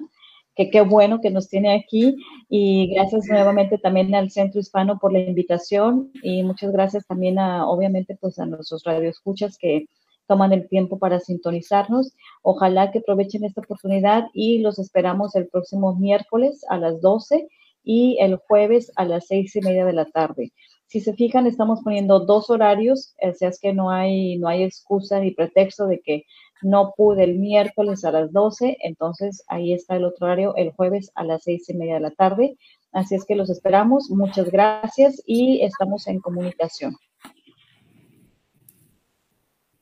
que 0.55 0.69
qué 0.69 0.81
bueno 0.81 1.19
que 1.19 1.31
nos 1.31 1.49
tiene 1.49 1.73
aquí. 1.73 2.15
Y 2.49 2.93
gracias 2.93 3.25
nuevamente 3.27 3.77
también 3.77 4.15
al 4.15 4.31
Centro 4.31 4.61
Hispano 4.61 4.99
por 4.99 5.11
la 5.11 5.19
invitación. 5.19 6.11
Y 6.23 6.43
muchas 6.43 6.71
gracias 6.71 7.05
también 7.05 7.39
a, 7.39 7.67
obviamente, 7.67 8.17
pues 8.19 8.39
a 8.39 8.45
nuestros 8.45 8.83
radioescuchas 8.85 9.57
que 9.57 9.87
toman 10.27 10.53
el 10.53 10.69
tiempo 10.69 10.97
para 10.97 11.19
sintonizarnos. 11.19 12.13
Ojalá 12.41 12.91
que 12.91 12.99
aprovechen 12.99 13.43
esta 13.43 13.61
oportunidad 13.61 14.27
y 14.33 14.59
los 14.59 14.79
esperamos 14.79 15.35
el 15.35 15.47
próximo 15.47 15.93
miércoles 15.95 16.65
a 16.69 16.77
las 16.77 17.01
12 17.01 17.49
y 17.85 18.17
el 18.19 18.35
jueves 18.35 18.91
a 18.97 19.05
las 19.05 19.27
seis 19.27 19.55
y 19.55 19.61
media 19.61 19.85
de 19.85 19.93
la 19.93 20.05
tarde. 20.05 20.51
Si 20.87 20.99
se 20.99 21.13
fijan, 21.13 21.47
estamos 21.47 21.81
poniendo 21.83 22.19
dos 22.19 22.49
horarios, 22.49 23.15
o 23.21 23.27
es 23.27 23.59
que 23.59 23.73
no 23.73 23.89
hay, 23.89 24.37
no 24.37 24.47
hay 24.47 24.63
excusa 24.63 25.19
ni 25.19 25.31
pretexto 25.31 25.87
de 25.87 25.99
que 25.99 26.23
no 26.61 26.93
pude 26.95 27.23
el 27.23 27.39
miércoles 27.39 28.05
a 28.05 28.11
las 28.11 28.31
12, 28.31 28.77
entonces 28.81 29.43
ahí 29.47 29.73
está 29.73 29.95
el 29.95 30.05
otro 30.05 30.27
horario, 30.27 30.55
el 30.55 30.71
jueves 30.71 31.11
a 31.15 31.23
las 31.23 31.43
seis 31.43 31.69
y 31.69 31.73
media 31.73 31.95
de 31.95 32.01
la 32.01 32.11
tarde. 32.11 32.57
Así 32.91 33.15
es 33.15 33.25
que 33.25 33.35
los 33.35 33.49
esperamos. 33.49 34.09
Muchas 34.09 34.49
gracias 34.49 35.21
y 35.25 35.61
estamos 35.63 36.07
en 36.07 36.19
comunicación. 36.21 36.95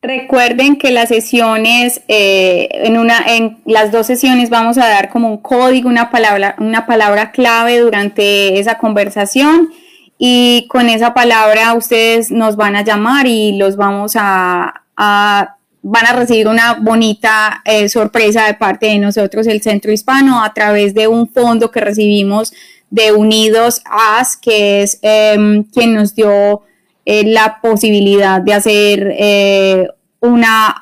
Recuerden 0.04 0.76
que 0.76 0.92
las 0.92 1.08
sesiones, 1.08 2.02
eh, 2.10 2.68
en, 2.74 2.98
una, 2.98 3.20
en 3.26 3.60
las 3.66 3.94
dos 3.94 4.06
sesiones 4.06 4.50
vamos 4.50 4.78
a 4.78 4.86
dar 4.86 5.10
como 5.10 5.30
un 5.30 5.38
código, 5.38 5.88
una 5.88 6.12
palabra, 6.12 6.56
una 6.60 6.86
palabra 6.86 7.32
clave 7.32 7.80
durante 7.80 8.60
esa 8.60 8.78
conversación 8.78 9.70
y 10.18 10.68
con 10.68 10.90
esa 10.90 11.14
palabra 11.14 11.74
ustedes 11.74 12.32
nos 12.32 12.58
van 12.58 12.76
a 12.76 12.84
llamar 12.84 13.28
y 13.28 13.58
los 13.58 13.78
vamos 13.78 14.18
a, 14.18 14.84
van 14.98 16.06
a 16.06 16.14
recibir 16.14 16.50
una 16.50 16.74
bonita 16.74 17.62
eh, 17.64 17.88
sorpresa 17.88 18.48
de 18.48 18.56
parte 18.56 18.88
de 18.88 19.00
nosotros, 19.00 19.48
el 19.48 19.62
Centro 19.62 19.94
Hispano, 19.94 20.44
a 20.44 20.54
través 20.54 20.94
de 20.94 21.08
un 21.08 21.30
fondo 21.30 21.72
que 21.72 21.80
recibimos 21.80 22.52
de 22.90 23.14
Unidos 23.14 23.82
AS, 23.86 24.36
que 24.36 24.84
es 24.84 25.00
em, 25.02 25.64
quien 25.64 25.94
nos 25.94 26.14
dio 26.14 26.62
eh, 27.06 27.26
la 27.26 27.60
posibilidad 27.62 28.42
de 28.42 28.54
hacer 28.54 29.14
eh, 29.18 29.88
una, 30.20 30.76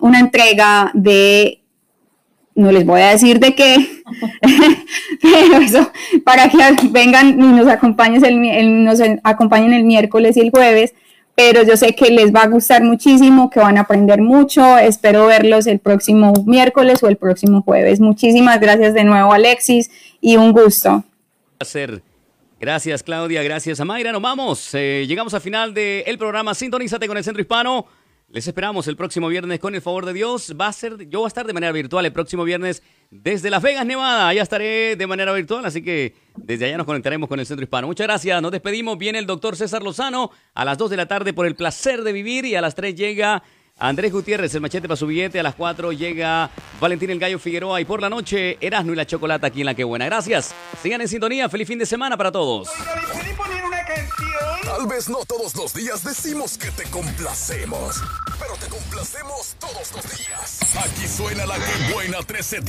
una 0.00 0.18
entrega 0.18 0.90
de, 0.94 1.60
no 2.56 2.72
les 2.72 2.84
voy 2.84 3.00
a 3.00 3.10
decir 3.10 3.38
de 3.38 3.54
qué, 3.54 3.76
pero 5.22 5.62
eso, 5.62 5.90
para 6.24 6.48
que 6.48 6.58
vengan 6.90 7.28
y 7.40 7.46
nos 7.46 7.68
acompañen 7.68 8.24
el, 8.24 8.84
nos 8.84 9.00
acompañen 9.22 9.72
el 9.72 9.84
miércoles 9.84 10.36
y 10.36 10.40
el 10.40 10.50
jueves, 10.50 10.94
pero 11.36 11.62
yo 11.62 11.76
sé 11.76 11.94
que 11.94 12.10
les 12.10 12.34
va 12.34 12.42
a 12.42 12.48
gustar 12.48 12.82
muchísimo, 12.82 13.50
que 13.50 13.60
van 13.60 13.76
a 13.76 13.82
aprender 13.82 14.22
mucho. 14.22 14.78
Espero 14.78 15.26
verlos 15.26 15.66
el 15.66 15.78
próximo 15.78 16.32
miércoles 16.46 17.02
o 17.02 17.08
el 17.08 17.16
próximo 17.16 17.60
jueves. 17.60 18.00
Muchísimas 18.00 18.58
gracias 18.58 18.94
de 18.94 19.04
nuevo, 19.04 19.34
Alexis, 19.34 19.90
y 20.22 20.36
un 20.36 20.52
gusto. 20.52 21.04
Gracias, 22.58 23.02
Claudia. 23.02 23.42
Gracias, 23.42 23.80
a 23.80 23.84
Mayra. 23.84 24.12
Nos 24.12 24.22
vamos. 24.22 24.70
Eh, 24.72 25.04
llegamos 25.06 25.34
al 25.34 25.42
final 25.42 25.74
del 25.74 26.16
programa 26.16 26.54
Sintonízate 26.54 27.06
con 27.06 27.18
el 27.18 27.22
Centro 27.24 27.42
Hispano. 27.42 27.86
Les 28.30 28.46
esperamos 28.48 28.88
el 28.88 28.96
próximo 28.96 29.28
viernes 29.28 29.60
con 29.60 29.74
el 29.74 29.82
favor 29.82 30.06
de 30.06 30.14
Dios. 30.14 30.54
Va 30.58 30.68
a 30.68 30.72
ser, 30.72 31.08
yo 31.10 31.20
voy 31.20 31.26
a 31.26 31.28
estar 31.28 31.46
de 31.46 31.52
manera 31.52 31.70
virtual 31.70 32.06
el 32.06 32.12
próximo 32.12 32.44
viernes 32.44 32.82
desde 33.10 33.50
Las 33.50 33.62
Vegas, 33.62 33.84
Nevada. 33.84 34.26
Allá 34.26 34.42
estaré 34.42 34.96
de 34.96 35.06
manera 35.06 35.32
virtual, 35.34 35.66
así 35.66 35.82
que 35.82 36.14
desde 36.34 36.64
allá 36.64 36.78
nos 36.78 36.86
conectaremos 36.86 37.28
con 37.28 37.38
el 37.38 37.46
Centro 37.46 37.62
Hispano. 37.62 37.88
Muchas 37.88 38.06
gracias. 38.06 38.40
Nos 38.40 38.50
despedimos. 38.50 38.96
Viene 38.96 39.18
el 39.18 39.26
doctor 39.26 39.54
César 39.54 39.82
Lozano 39.82 40.30
a 40.54 40.64
las 40.64 40.78
2 40.78 40.90
de 40.90 40.96
la 40.96 41.06
tarde 41.06 41.34
por 41.34 41.46
el 41.46 41.56
placer 41.56 42.02
de 42.02 42.12
vivir 42.12 42.46
y 42.46 42.54
a 42.56 42.62
las 42.62 42.74
3 42.74 42.94
llega 42.94 43.42
Andrés 43.78 44.10
Gutiérrez, 44.10 44.54
el 44.54 44.62
machete 44.62 44.88
para 44.88 44.96
su 44.96 45.06
billete. 45.06 45.38
A 45.38 45.42
las 45.42 45.54
4 45.54 45.92
llega 45.92 46.50
Valentín 46.80 47.10
el 47.10 47.18
Gallo 47.18 47.38
Figueroa. 47.38 47.78
Y 47.78 47.84
por 47.84 48.00
la 48.00 48.08
noche, 48.08 48.56
Erasmo 48.60 48.94
y 48.94 48.96
la 48.96 49.06
Chocolata 49.06 49.48
aquí 49.48 49.60
en 49.60 49.66
La 49.66 49.74
Que 49.74 49.84
Buena. 49.84 50.06
Gracias. 50.06 50.54
Sigan 50.82 51.02
en 51.02 51.08
sintonía. 51.08 51.46
Feliz 51.50 51.68
fin 51.68 51.78
de 51.78 51.84
semana 51.84 52.16
para 52.16 52.32
todos. 52.32 52.70
Tal 54.64 54.86
vez 54.86 55.08
no 55.10 55.18
todos 55.26 55.54
los 55.56 55.74
días 55.74 56.02
decimos 56.04 56.56
que 56.58 56.70
te 56.70 56.84
complacemos, 56.90 58.02
pero 58.38 58.54
te 58.56 58.66
complacemos 58.66 59.56
todos 59.58 59.92
los 59.92 60.04
días. 60.16 60.76
Aquí 60.76 61.06
suena 61.06 61.44
La 61.44 61.56
Que 61.56 61.92
Buena 61.92 62.18
1310. 62.18 62.66